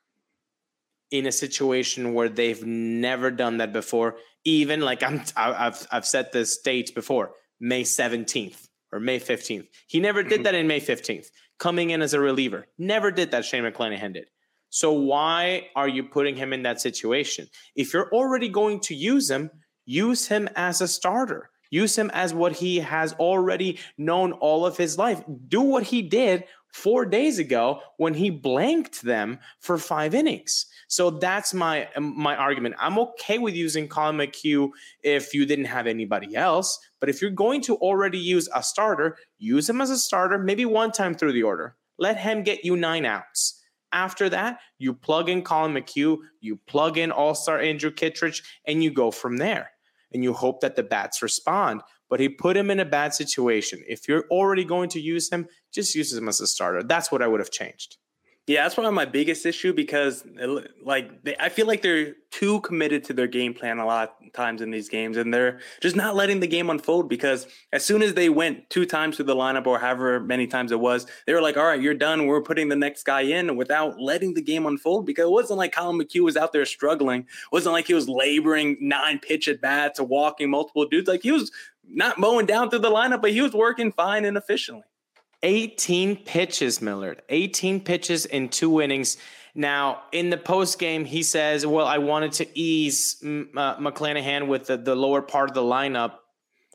in 1.11 1.25
a 1.25 1.31
situation 1.31 2.13
where 2.13 2.29
they've 2.29 2.63
never 2.65 3.31
done 3.31 3.57
that 3.57 3.73
before. 3.73 4.17
Even 4.45 4.81
like 4.81 5.03
I'm, 5.03 5.21
I've 5.35 5.87
I've 5.91 6.05
set 6.05 6.31
the 6.31 6.49
dates 6.63 6.91
before 6.91 7.31
May 7.59 7.83
17th 7.83 8.67
or 8.91 8.99
May 8.99 9.19
15th. 9.19 9.67
He 9.87 9.99
never 9.99 10.23
did 10.23 10.31
mm-hmm. 10.31 10.43
that 10.43 10.55
in 10.55 10.67
May 10.67 10.79
15th. 10.79 11.27
Coming 11.57 11.89
in 11.89 12.01
as 12.01 12.13
a 12.13 12.19
reliever, 12.19 12.67
never 12.77 13.11
did 13.11 13.31
that. 13.31 13.43
Shane 13.43 13.63
McClanahan 13.63 14.13
did. 14.13 14.27
So 14.69 14.93
why 14.93 15.67
are 15.75 15.87
you 15.87 16.03
putting 16.03 16.35
him 16.35 16.53
in 16.53 16.63
that 16.63 16.79
situation? 16.79 17.47
If 17.75 17.93
you're 17.93 18.09
already 18.13 18.47
going 18.47 18.79
to 18.81 18.95
use 18.95 19.29
him, 19.29 19.49
use 19.85 20.27
him 20.27 20.47
as 20.55 20.79
a 20.79 20.87
starter. 20.87 21.49
Use 21.71 21.97
him 21.97 22.09
as 22.13 22.33
what 22.33 22.53
he 22.53 22.79
has 22.79 23.13
already 23.13 23.79
known 23.97 24.31
all 24.33 24.65
of 24.65 24.77
his 24.77 24.97
life. 24.97 25.21
Do 25.47 25.61
what 25.61 25.83
he 25.83 26.01
did 26.01 26.45
four 26.71 27.05
days 27.05 27.39
ago 27.39 27.81
when 27.97 28.13
he 28.13 28.29
blanked 28.29 29.01
them 29.01 29.39
for 29.59 29.77
five 29.77 30.13
innings. 30.13 30.65
So 30.87 31.09
that's 31.09 31.53
my 31.53 31.87
um, 31.95 32.13
my 32.17 32.35
argument. 32.35 32.75
I'm 32.79 32.99
okay 32.99 33.37
with 33.37 33.55
using 33.55 33.87
Colin 33.87 34.17
McHugh 34.17 34.69
if 35.03 35.33
you 35.33 35.45
didn't 35.45 35.65
have 35.65 35.87
anybody 35.87 36.35
else, 36.35 36.79
but 36.99 37.09
if 37.09 37.21
you're 37.21 37.31
going 37.31 37.61
to 37.61 37.75
already 37.77 38.19
use 38.19 38.49
a 38.53 38.63
starter, 38.63 39.17
use 39.37 39.69
him 39.69 39.81
as 39.81 39.89
a 39.89 39.97
starter, 39.97 40.37
maybe 40.37 40.65
one 40.65 40.91
time 40.91 41.13
through 41.13 41.33
the 41.33 41.43
order. 41.43 41.75
Let 41.97 42.17
him 42.17 42.43
get 42.43 42.63
you 42.63 42.75
nine 42.75 43.05
outs. 43.05 43.61
After 43.91 44.29
that, 44.29 44.59
you 44.77 44.93
plug 44.93 45.29
in 45.29 45.41
Colin 45.41 45.73
McHugh, 45.73 46.17
you 46.41 46.57
plug 46.67 46.97
in 46.97 47.11
All 47.11 47.35
Star 47.35 47.59
Andrew 47.59 47.91
Kittredge, 47.91 48.43
and 48.65 48.83
you 48.83 48.91
go 48.91 49.11
from 49.11 49.37
there. 49.37 49.71
And 50.11 50.23
you 50.23 50.33
hope 50.33 50.61
that 50.61 50.75
the 50.75 50.83
bats 50.83 51.21
respond 51.21 51.81
but 52.09 52.19
he 52.19 52.29
put 52.29 52.57
him 52.57 52.69
in 52.71 52.79
a 52.79 52.85
bad 52.85 53.13
situation. 53.13 53.83
If 53.87 54.07
you're 54.07 54.25
already 54.29 54.65
going 54.65 54.89
to 54.89 54.99
use 54.99 55.29
him, 55.29 55.47
just 55.71 55.95
use 55.95 56.13
him 56.13 56.27
as 56.27 56.41
a 56.41 56.47
starter. 56.47 56.83
That's 56.83 57.11
what 57.11 57.21
I 57.21 57.27
would 57.27 57.39
have 57.39 57.51
changed. 57.51 57.97
Yeah, 58.49 58.63
that's 58.63 58.73
probably 58.73 58.93
my 58.93 59.05
biggest 59.05 59.45
issue 59.45 59.73
because, 59.73 60.25
like, 60.83 61.23
they, 61.23 61.35
I 61.39 61.49
feel 61.49 61.67
like 61.67 61.83
they're 61.83 62.15
too 62.31 62.61
committed 62.61 63.03
to 63.03 63.13
their 63.13 63.27
game 63.27 63.53
plan 63.53 63.77
a 63.77 63.85
lot 63.85 64.15
of 64.25 64.33
times 64.33 64.63
in 64.63 64.71
these 64.71 64.89
games, 64.89 65.17
and 65.17 65.31
they're 65.31 65.59
just 65.81 65.95
not 65.95 66.15
letting 66.15 66.39
the 66.39 66.47
game 66.47 66.71
unfold. 66.71 67.09
Because 67.09 67.45
as 67.71 67.85
soon 67.85 68.01
as 68.01 68.15
they 68.15 68.27
went 68.27 68.67
two 68.71 68.87
times 68.87 69.17
through 69.17 69.25
the 69.25 69.35
lineup, 69.35 69.67
or 69.67 69.77
however 69.77 70.19
many 70.19 70.47
times 70.47 70.71
it 70.71 70.79
was, 70.79 71.05
they 71.27 71.33
were 71.35 71.43
like, 71.43 71.57
"All 71.57 71.63
right, 71.63 71.79
you're 71.79 71.93
done. 71.93 72.25
We're 72.25 72.41
putting 72.41 72.69
the 72.69 72.75
next 72.75 73.03
guy 73.03 73.21
in," 73.21 73.55
without 73.55 74.01
letting 74.01 74.33
the 74.33 74.41
game 74.41 74.65
unfold. 74.65 75.05
Because 75.05 75.25
it 75.25 75.31
wasn't 75.31 75.59
like 75.59 75.75
Colin 75.75 75.99
McHugh 75.99 76.23
was 76.23 76.35
out 76.35 76.51
there 76.51 76.65
struggling. 76.65 77.21
It 77.21 77.51
wasn't 77.51 77.73
like 77.73 77.85
he 77.85 77.93
was 77.93 78.09
laboring 78.09 78.77
nine 78.81 79.19
pitch 79.19 79.47
at 79.47 79.61
bats 79.61 79.99
or 79.99 80.07
walking 80.07 80.49
multiple 80.49 80.87
dudes. 80.87 81.07
Like 81.07 81.21
he 81.21 81.31
was 81.31 81.51
not 81.91 82.17
mowing 82.17 82.45
down 82.45 82.69
through 82.69 82.79
the 82.79 82.91
lineup, 82.91 83.21
but 83.21 83.31
he 83.31 83.41
was 83.41 83.53
working 83.53 83.91
fine 83.91 84.25
and 84.25 84.37
efficiently. 84.37 84.83
18 85.43 86.17
pitches, 86.25 86.81
Miller. 86.81 87.17
18 87.29 87.81
pitches 87.81 88.25
in 88.25 88.49
two 88.49 88.81
innings. 88.81 89.17
Now, 89.55 90.03
in 90.11 90.29
the 90.29 90.37
post 90.37 90.79
game, 90.79 91.05
he 91.05 91.23
says, 91.23 91.65
Well, 91.65 91.87
I 91.87 91.97
wanted 91.97 92.33
to 92.33 92.59
ease 92.59 93.17
uh, 93.23 93.77
McClanahan 93.77 94.47
with 94.47 94.67
the, 94.67 94.77
the 94.77 94.95
lower 94.95 95.21
part 95.21 95.49
of 95.49 95.55
the 95.55 95.61
lineup 95.61 96.13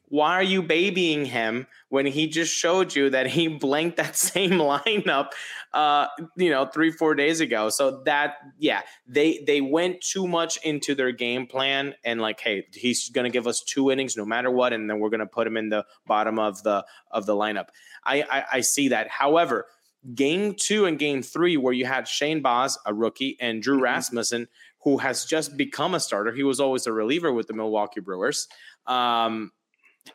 why 0.09 0.33
are 0.35 0.43
you 0.43 0.62
babying 0.62 1.25
him 1.25 1.67
when 1.88 2.07
he 2.07 2.27
just 2.27 2.55
showed 2.55 2.95
you 2.95 3.11
that 3.11 3.27
he 3.27 3.49
blanked 3.59 3.97
that 3.97 4.17
same 4.17 4.53
lineup 4.53 5.29
uh 5.73 6.07
you 6.37 6.51
know 6.51 6.67
3 6.67 6.93
4 6.93 7.14
days 7.14 7.40
ago? 7.40 7.69
So 7.69 8.03
that 8.05 8.37
yeah 8.59 8.83
they 9.07 9.43
they 9.47 9.61
went 9.61 10.01
too 10.01 10.27
much 10.27 10.59
into 10.64 10.95
their 10.95 11.12
game 11.12 11.47
plan 11.47 11.95
and 12.05 12.21
like 12.21 12.40
hey 12.40 12.67
he's 12.73 13.09
going 13.09 13.25
to 13.25 13.31
give 13.31 13.47
us 13.47 13.62
two 13.62 13.90
innings 13.90 14.17
no 14.17 14.25
matter 14.25 14.51
what 14.51 14.73
and 14.73 14.88
then 14.88 14.99
we're 14.99 15.11
going 15.11 15.21
to 15.21 15.27
put 15.27 15.47
him 15.47 15.57
in 15.57 15.69
the 15.69 15.85
bottom 16.07 16.38
of 16.38 16.62
the 16.62 16.85
of 17.11 17.27
the 17.27 17.35
lineup. 17.35 17.69
I, 18.05 18.23
I 18.23 18.45
i 18.53 18.61
see 18.61 18.88
that. 18.88 19.09
However 19.09 19.67
game 20.14 20.55
2 20.55 20.85
and 20.85 20.99
game 20.99 21.23
3 21.23 21.57
where 21.57 21.73
you 21.73 21.87
had 21.87 22.07
Shane 22.07 22.43
Baz 22.43 22.77
a 22.85 22.93
rookie 22.93 23.37
and 23.40 23.62
Drew 23.62 23.77
mm-hmm. 23.77 23.85
Rasmussen 23.85 24.49
who 24.81 24.99
has 24.99 25.25
just 25.25 25.57
become 25.57 25.95
a 25.95 26.01
starter. 26.01 26.31
He 26.31 26.43
was 26.43 26.61
always 26.61 26.87
a 26.87 26.93
reliever 26.93 27.33
with 27.33 27.47
the 27.47 27.55
Milwaukee 27.55 28.01
Brewers. 28.01 28.47
Um 28.87 29.51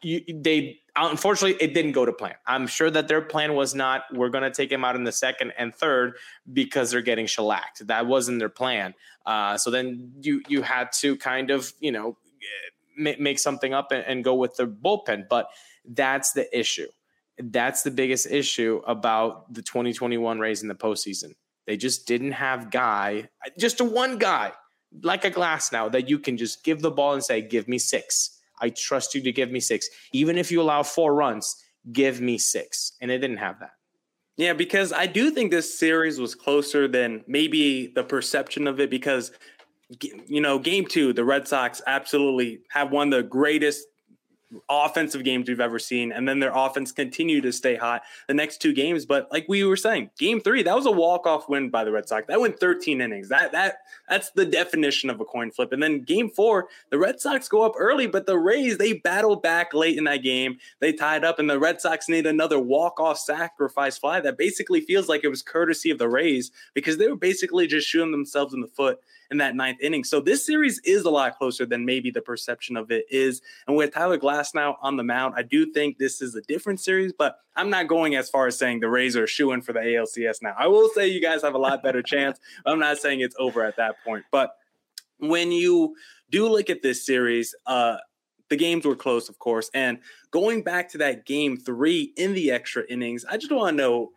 you, 0.02 0.21
they 0.28 0.80
unfortunately 0.95 1.58
it 1.62 1.73
didn't 1.73 1.93
go 1.93 2.06
to 2.06 2.13
plan. 2.13 2.36
I'm 2.45 2.67
sure 2.67 2.89
that 2.91 3.08
their 3.08 3.21
plan 3.21 3.56
was 3.56 3.73
not 3.75 4.04
we're 4.13 4.30
going 4.30 4.43
to 4.43 4.52
take 4.52 4.71
him 4.71 4.86
out 4.86 4.95
in 4.95 5.04
the 5.04 5.12
second 5.12 5.54
and 5.58 5.73
third 5.73 6.13
because 6.52 6.91
they're 6.91 7.02
getting 7.02 7.25
shellacked. 7.25 7.88
That 7.88 8.08
wasn't 8.08 8.39
their 8.39 8.49
plan. 8.49 8.93
Uh, 9.25 9.58
so 9.58 9.71
then 9.71 10.13
you 10.21 10.41
you 10.47 10.62
had 10.62 10.91
to 10.99 11.15
kind 11.17 11.52
of 11.52 11.73
you 11.80 11.91
know 11.91 12.17
make 12.97 13.39
something 13.39 13.73
up 13.73 13.91
and, 13.91 14.04
and 14.06 14.23
go 14.23 14.36
with 14.36 14.56
the 14.58 14.67
bullpen. 14.67 15.28
But 15.30 15.47
that's 15.86 16.34
the 16.34 16.58
issue. 16.58 16.88
That's 17.38 17.84
the 17.84 17.91
biggest 17.91 18.28
issue 18.30 18.82
about 18.86 19.54
the 19.54 19.62
2021 19.62 20.39
Rays 20.39 20.62
in 20.62 20.67
the 20.67 20.75
postseason. 20.75 21.36
They 21.65 21.78
just 21.78 22.06
didn't 22.06 22.34
have 22.34 22.71
guy, 22.71 23.30
just 23.58 23.80
a 23.80 23.86
one 23.86 24.17
guy 24.17 24.52
like 25.04 25.23
a 25.23 25.32
Glasnow 25.32 25.91
that 25.91 26.10
you 26.10 26.19
can 26.19 26.36
just 26.36 26.63
give 26.63 26.82
the 26.82 26.91
ball 26.91 27.13
and 27.13 27.23
say, 27.23 27.41
"Give 27.41 27.67
me 27.67 27.78
six 27.78 28.38
I 28.62 28.69
trust 28.69 29.15
you 29.15 29.22
to 29.22 29.32
give 29.32 29.52
me 29.52 29.60
six. 29.60 29.88
Even 30.13 30.38
if 30.38 30.52
you 30.52 30.62
allow 30.62 30.84
four 30.84 31.13
runs, 31.15 31.56
give 31.91 32.22
me 32.22 32.38
six. 32.38 32.93
And 33.02 33.12
it 33.12 33.19
didn't 33.19 33.38
have 33.38 33.60
that. 33.60 33.72
Yeah, 34.38 34.54
because 34.54 34.93
I 34.93 35.06
do 35.06 35.32
think 35.32 35.52
this 35.52 35.78
series 35.78 36.19
was 36.19 36.34
closer 36.34 36.88
than 36.88 37.24
maybe 37.28 37.88
the 37.88 38.04
perception 38.04 38.67
of 38.67 38.80
it 38.80 38.89
because 38.89 39.32
you 40.28 40.39
know, 40.41 40.60
game 40.60 40.86
2, 40.86 41.13
the 41.13 41.26
Red 41.26 41.48
Sox 41.48 41.82
absolutely 41.88 42.62
have 42.69 42.91
one 42.91 43.12
of 43.12 43.24
the 43.24 43.28
greatest 43.28 43.86
offensive 44.67 45.23
games 45.23 45.47
we've 45.47 45.59
ever 45.59 45.79
seen. 45.79 46.12
And 46.12 46.27
then 46.27 46.39
their 46.39 46.51
offense 46.53 46.91
continued 46.91 47.43
to 47.43 47.51
stay 47.51 47.75
hot 47.75 48.01
the 48.27 48.33
next 48.33 48.62
two 48.62 48.73
games. 48.73 49.05
But 49.05 49.31
like 49.31 49.45
we 49.47 49.63
were 49.63 49.75
saying, 49.75 50.09
game 50.17 50.39
three, 50.41 50.63
that 50.63 50.75
was 50.75 50.85
a 50.85 50.91
walk-off 50.91 51.47
win 51.47 51.69
by 51.69 51.83
the 51.83 51.91
Red 51.91 52.07
Sox. 52.07 52.27
That 52.27 52.41
went 52.41 52.59
13 52.59 53.01
innings. 53.01 53.29
That 53.29 53.51
that 53.51 53.79
that's 54.07 54.31
the 54.31 54.45
definition 54.45 55.09
of 55.09 55.19
a 55.19 55.25
coin 55.25 55.51
flip. 55.51 55.71
And 55.71 55.81
then 55.81 56.01
game 56.01 56.29
four, 56.29 56.67
the 56.89 56.97
Red 56.97 57.19
Sox 57.19 57.47
go 57.47 57.62
up 57.62 57.73
early, 57.77 58.07
but 58.07 58.25
the 58.25 58.38
Rays, 58.38 58.77
they 58.77 58.93
battle 58.93 59.35
back 59.35 59.73
late 59.73 59.97
in 59.97 60.05
that 60.05 60.23
game. 60.23 60.57
They 60.79 60.93
tied 60.93 61.23
up, 61.23 61.39
and 61.39 61.49
the 61.49 61.59
Red 61.59 61.81
Sox 61.81 62.09
need 62.09 62.25
another 62.25 62.59
walk-off 62.59 63.19
sacrifice 63.19 63.97
fly 63.97 64.19
that 64.21 64.38
basically 64.38 64.81
feels 64.81 65.07
like 65.07 65.23
it 65.23 65.29
was 65.29 65.41
courtesy 65.41 65.91
of 65.91 65.99
the 65.99 66.09
Rays 66.09 66.51
because 66.73 66.97
they 66.97 67.07
were 67.07 67.15
basically 67.15 67.67
just 67.67 67.88
shooting 67.88 68.12
themselves 68.12 68.53
in 68.53 68.62
the 68.62 68.67
foot 68.67 68.99
in 69.32 69.38
that 69.38 69.56
ninth 69.56 69.80
inning. 69.82 70.04
So 70.04 70.20
this 70.20 70.46
series 70.46 70.80
is 70.84 71.04
a 71.04 71.10
lot 71.10 71.38
closer 71.38 71.65
than 71.65 71.86
maybe 71.86 72.12
the 72.12 72.22
perception 72.22 72.76
of 72.76 72.92
it 72.92 73.06
is. 73.10 73.42
And 73.68 73.76
with 73.78 73.94
Tyler 73.94 74.18
Glasnow 74.18 74.76
on 74.82 74.98
the 74.98 75.04
mound, 75.04 75.36
I 75.38 75.44
do 75.44 75.72
think 75.72 75.98
this 75.98 76.22
is 76.22 76.36
a 76.36 76.42
different 76.42 76.80
series, 76.80 77.13
but 77.13 77.38
I'm 77.56 77.70
not 77.70 77.88
going 77.88 78.15
as 78.15 78.30
far 78.30 78.48
as 78.48 78.58
saying 78.58 78.80
the 78.80 78.89
Rays 78.89 79.15
are 79.15 79.28
shooing 79.28 79.62
for 79.62 79.74
the 79.74 79.80
ALCS 79.80 80.42
now. 80.42 80.56
I 80.58 80.68
will 80.68 80.89
say 80.89 81.08
you 81.08 81.22
guys 81.22 81.42
have 81.44 81.56
a 81.56 81.60
lot 81.60 81.84
better 81.84 82.02
chance. 82.02 82.39
I'm 82.65 82.80
not 82.80 82.98
saying 82.98 83.22
it's 83.22 83.36
over 83.39 83.63
at 83.63 83.76
that 83.78 83.96
point. 84.04 84.26
But 84.32 84.56
when 85.20 85.52
you 85.52 85.96
do 86.30 86.48
look 86.48 86.70
at 86.70 86.82
this 86.82 87.06
series, 87.06 87.54
uh, 87.65 87.98
the 88.50 88.56
games 88.56 88.86
were 88.86 88.96
close, 88.96 89.30
of 89.30 89.38
course. 89.38 89.70
And 89.74 90.00
going 90.32 90.63
back 90.63 90.89
to 90.89 90.98
that 91.00 91.26
game 91.26 91.58
three 91.58 92.13
in 92.18 92.34
the 92.34 92.52
extra 92.52 92.84
innings, 92.89 93.26
I 93.30 93.38
just 93.38 93.52
want 93.52 93.78
to 93.78 93.84
know 93.84 94.12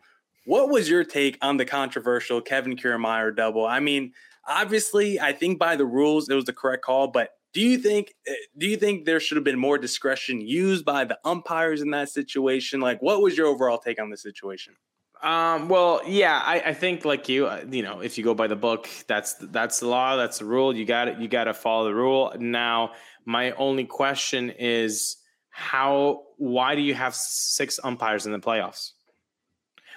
what 0.45 0.69
was 0.69 0.89
your 0.89 1.03
take 1.03 1.37
on 1.41 1.57
the 1.57 1.65
controversial 1.65 2.41
Kevin 2.41 2.75
Kiermaier 2.75 3.35
double? 3.35 3.65
I 3.65 3.79
mean, 3.79 4.11
obviously, 4.47 5.19
I 5.19 5.33
think 5.33 5.59
by 5.59 5.75
the 5.75 5.85
rules 5.85 6.29
it 6.29 6.35
was 6.35 6.45
the 6.45 6.53
correct 6.53 6.83
call, 6.83 7.07
but 7.07 7.31
do 7.53 7.61
you 7.61 7.77
think 7.77 8.13
eh, 8.27 8.33
do 8.57 8.67
you 8.67 8.77
think 8.77 9.05
there 9.05 9.19
should 9.19 9.37
have 9.37 9.43
been 9.43 9.59
more 9.59 9.77
discretion 9.77 10.41
used 10.41 10.85
by 10.85 11.05
the 11.05 11.17
umpires 11.23 11.81
in 11.81 11.91
that 11.91 12.09
situation? 12.09 12.79
Like, 12.79 13.01
what 13.01 13.21
was 13.21 13.37
your 13.37 13.47
overall 13.47 13.77
take 13.77 14.01
on 14.01 14.09
the 14.09 14.17
situation? 14.17 14.75
Um, 15.21 15.69
well, 15.69 16.01
yeah, 16.05 16.41
I, 16.43 16.59
I 16.59 16.73
think 16.73 17.05
like 17.05 17.29
you, 17.29 17.47
uh, 17.47 17.63
you 17.69 17.81
know, 17.81 18.01
if 18.01 18.17
you 18.17 18.25
go 18.25 18.33
by 18.33 18.47
the 18.47 18.57
book, 18.57 18.89
that's 19.07 19.35
that's 19.35 19.79
the 19.79 19.87
law, 19.87 20.17
that's 20.17 20.39
the 20.39 20.45
rule. 20.45 20.75
You 20.75 20.85
got 20.85 21.07
it. 21.07 21.19
You 21.19 21.29
got 21.29 21.45
to 21.45 21.53
follow 21.53 21.85
the 21.85 21.95
rule. 21.95 22.33
Now, 22.37 22.91
my 23.25 23.51
only 23.51 23.85
question 23.85 24.49
is 24.49 25.17
how? 25.49 26.23
Why 26.37 26.75
do 26.75 26.81
you 26.81 26.93
have 26.93 27.15
six 27.15 27.79
umpires 27.83 28.25
in 28.25 28.33
the 28.33 28.39
playoffs? 28.39 28.91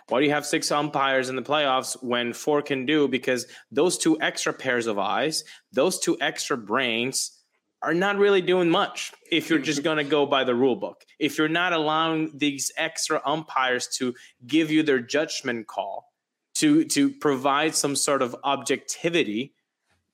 Why 0.09 0.21
do 0.21 0.27
you 0.27 0.33
have 0.33 0.47
six 0.47 0.71
umpires 0.71 1.29
in 1.29 1.37
the 1.37 1.43
playoffs 1.43 2.01
when 2.03 2.33
four 2.33 2.63
can 2.63 2.87
do? 2.87 3.09
Because 3.09 3.47
those 3.73 3.99
two 3.99 4.21
extra 4.21 4.53
pairs 4.53 4.87
of 4.87 4.99
eyes, 4.99 5.43
those 5.73 5.99
two 5.99 6.17
extra 6.21 6.57
brains 6.57 7.33
are 7.83 7.95
not 7.95 8.17
really 8.17 8.41
doing 8.41 8.71
much 8.71 9.13
if 9.31 9.51
you're 9.51 9.59
just 9.59 9.83
going 9.83 9.99
to 9.99 10.05
go 10.05 10.25
by 10.25 10.45
the 10.45 10.55
rule 10.55 10.77
book. 10.77 11.05
If 11.19 11.39
you're 11.39 11.49
not 11.49 11.73
allowing 11.73 12.37
these 12.37 12.71
extra 12.77 13.21
umpires 13.25 13.89
to 13.99 14.15
give 14.47 14.71
you 14.71 14.83
their 14.83 15.01
judgment 15.01 15.67
call, 15.67 16.13
to 16.57 16.85
to 16.85 17.11
provide 17.11 17.75
some 17.75 17.95
sort 17.95 18.23
of 18.23 18.35
objectivity, 18.43 19.55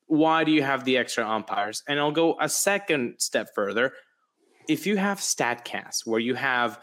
why 0.07 0.43
do 0.45 0.51
you 0.51 0.63
have 0.63 0.85
the 0.85 0.99
extra 0.99 1.29
umpires? 1.29 1.83
And 1.87 2.01
I'll 2.01 2.13
go 2.13 2.37
a 2.41 2.49
second 2.49 3.17
step 3.19 3.51
further. 3.55 3.93
If 4.69 4.87
you 4.87 4.97
have 4.97 5.19
StatCast 5.19 6.07
where 6.07 6.21
you 6.21 6.35
have 6.35 6.81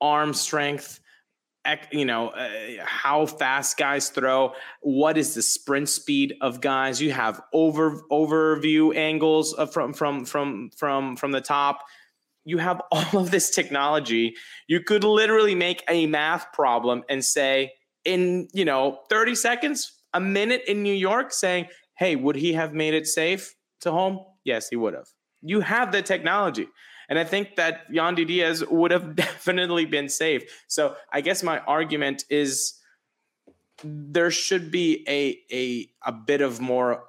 arm 0.00 0.32
strength, 0.32 1.00
you 1.92 2.04
know 2.04 2.28
uh, 2.28 2.48
how 2.84 3.26
fast 3.26 3.76
guys 3.76 4.08
throw 4.08 4.54
what 4.80 5.18
is 5.18 5.34
the 5.34 5.42
sprint 5.42 5.88
speed 5.88 6.34
of 6.40 6.60
guys? 6.60 7.00
You 7.00 7.12
have 7.12 7.40
over 7.52 8.02
overview 8.10 8.94
angles 8.96 9.54
from 9.72 9.92
from 9.92 10.24
from 10.24 10.70
from 10.76 11.16
from 11.16 11.32
the 11.32 11.40
top. 11.40 11.84
You 12.44 12.58
have 12.58 12.80
all 12.92 13.20
of 13.20 13.30
this 13.30 13.50
technology. 13.50 14.34
You 14.68 14.80
could 14.82 15.04
literally 15.04 15.54
make 15.54 15.84
a 15.88 16.06
math 16.06 16.52
problem 16.52 17.04
and 17.08 17.24
say 17.24 17.72
in 18.04 18.48
you 18.54 18.64
know 18.64 19.00
30 19.10 19.34
seconds 19.34 19.92
a 20.14 20.20
minute 20.20 20.62
in 20.66 20.82
new 20.82 20.94
york 20.94 21.30
saying 21.32 21.66
hey 21.98 22.16
would 22.16 22.34
he 22.34 22.54
have 22.54 22.72
made 22.72 22.94
it 22.94 23.06
safe 23.06 23.54
to 23.82 23.92
home? 23.92 24.20
Yes 24.44 24.68
he 24.70 24.76
would 24.76 24.94
have. 24.94 25.08
You 25.42 25.60
have 25.60 25.92
the 25.92 26.00
technology 26.00 26.66
and 27.10 27.18
I 27.18 27.24
think 27.24 27.56
that 27.56 27.90
Yandy 27.92 28.26
Diaz 28.26 28.64
would 28.70 28.92
have 28.92 29.16
definitely 29.26 29.84
been 29.84 30.08
safe. 30.08 30.64
So 30.68 30.94
I 31.12 31.20
guess 31.20 31.42
my 31.42 31.58
argument 31.58 32.24
is 32.30 32.74
there 33.82 34.30
should 34.30 34.70
be 34.70 35.04
a 35.08 35.38
a 35.52 35.90
a 36.08 36.12
bit 36.12 36.40
of 36.40 36.60
more 36.60 37.04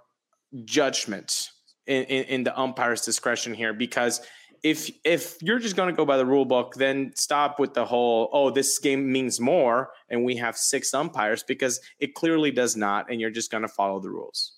judgment 0.66 1.50
in, 1.86 2.04
in, 2.06 2.24
in 2.26 2.44
the 2.44 2.60
umpire's 2.60 3.02
discretion 3.02 3.54
here 3.54 3.74
because 3.74 4.22
if 4.64 4.92
if 5.04 5.42
you're 5.42 5.60
just 5.60 5.76
going 5.76 5.90
to 5.90 5.96
go 5.96 6.06
by 6.06 6.18
the 6.18 6.26
rule 6.26 6.46
book 6.46 6.76
then 6.76 7.12
stop 7.16 7.60
with 7.60 7.74
the 7.74 7.84
whole 7.84 8.30
oh 8.32 8.50
this 8.50 8.78
game 8.80 9.12
means 9.12 9.40
more 9.40 9.90
and 10.10 10.24
we 10.24 10.36
have 10.36 10.56
six 10.56 10.94
umpires 10.94 11.44
because 11.44 11.80
it 12.00 12.14
clearly 12.14 12.52
does 12.52 12.76
not 12.76 13.10
and 13.10 13.20
you're 13.20 13.32
just 13.32 13.52
going 13.52 13.64
to 13.64 13.68
follow 13.68 14.00
the 14.00 14.10
rules 14.10 14.54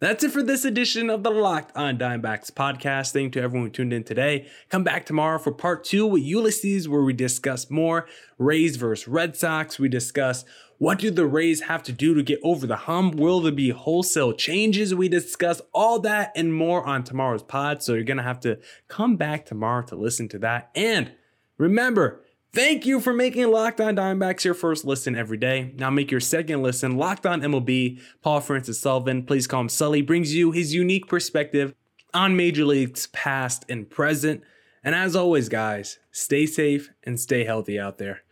that's 0.00 0.22
it 0.22 0.30
for 0.30 0.42
this 0.42 0.64
edition 0.64 1.10
of 1.10 1.24
the 1.24 1.30
Locked 1.30 1.76
on 1.76 1.98
Diamondbacks 1.98 2.52
podcast. 2.52 3.12
Thank 3.12 3.34
you 3.34 3.40
to 3.40 3.42
everyone 3.42 3.66
who 3.66 3.72
tuned 3.72 3.92
in 3.92 4.04
today. 4.04 4.46
Come 4.68 4.84
back 4.84 5.04
tomorrow 5.04 5.38
for 5.38 5.50
part 5.50 5.82
two 5.82 6.06
with 6.06 6.22
Ulysses, 6.22 6.88
where 6.88 7.02
we 7.02 7.12
discuss 7.12 7.68
more 7.68 8.06
Rays 8.38 8.76
versus 8.76 9.08
Red 9.08 9.36
Sox. 9.36 9.78
We 9.78 9.88
discuss 9.88 10.44
what 10.78 11.00
do 11.00 11.10
the 11.10 11.26
Rays 11.26 11.62
have 11.62 11.82
to 11.84 11.92
do 11.92 12.14
to 12.14 12.22
get 12.22 12.38
over 12.44 12.64
the 12.64 12.76
hump? 12.76 13.16
Will 13.16 13.40
there 13.40 13.50
be 13.50 13.70
wholesale 13.70 14.32
changes? 14.32 14.94
We 14.94 15.08
discuss 15.08 15.60
all 15.74 15.98
that 16.00 16.30
and 16.36 16.54
more 16.54 16.84
on 16.84 17.02
tomorrow's 17.02 17.42
pod. 17.42 17.82
So 17.82 17.94
you're 17.94 18.04
going 18.04 18.18
to 18.18 18.22
have 18.22 18.40
to 18.40 18.60
come 18.86 19.16
back 19.16 19.46
tomorrow 19.46 19.84
to 19.86 19.96
listen 19.96 20.28
to 20.28 20.38
that. 20.38 20.70
And 20.76 21.10
remember, 21.58 22.22
Thank 22.52 22.86
you 22.86 22.98
for 23.00 23.12
making 23.12 23.50
Locked 23.50 23.80
On 23.80 23.94
Diamondbacks 23.94 24.42
your 24.42 24.54
first 24.54 24.84
listen 24.84 25.14
every 25.14 25.36
day. 25.36 25.74
Now 25.76 25.90
make 25.90 26.10
your 26.10 26.20
second 26.20 26.62
listen 26.62 26.96
Locked 26.96 27.26
On 27.26 27.42
MLB. 27.42 28.00
Paul 28.22 28.40
Francis 28.40 28.80
Sullivan, 28.80 29.24
please 29.24 29.46
call 29.46 29.60
him 29.60 29.68
Sully, 29.68 30.00
brings 30.00 30.34
you 30.34 30.50
his 30.50 30.72
unique 30.74 31.08
perspective 31.08 31.74
on 32.14 32.36
Major 32.36 32.64
League's 32.64 33.06
past 33.08 33.66
and 33.68 33.88
present. 33.88 34.42
And 34.82 34.94
as 34.94 35.14
always, 35.14 35.50
guys, 35.50 35.98
stay 36.10 36.46
safe 36.46 36.90
and 37.04 37.20
stay 37.20 37.44
healthy 37.44 37.78
out 37.78 37.98
there. 37.98 38.22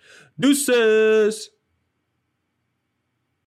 Deuces! 0.40 1.50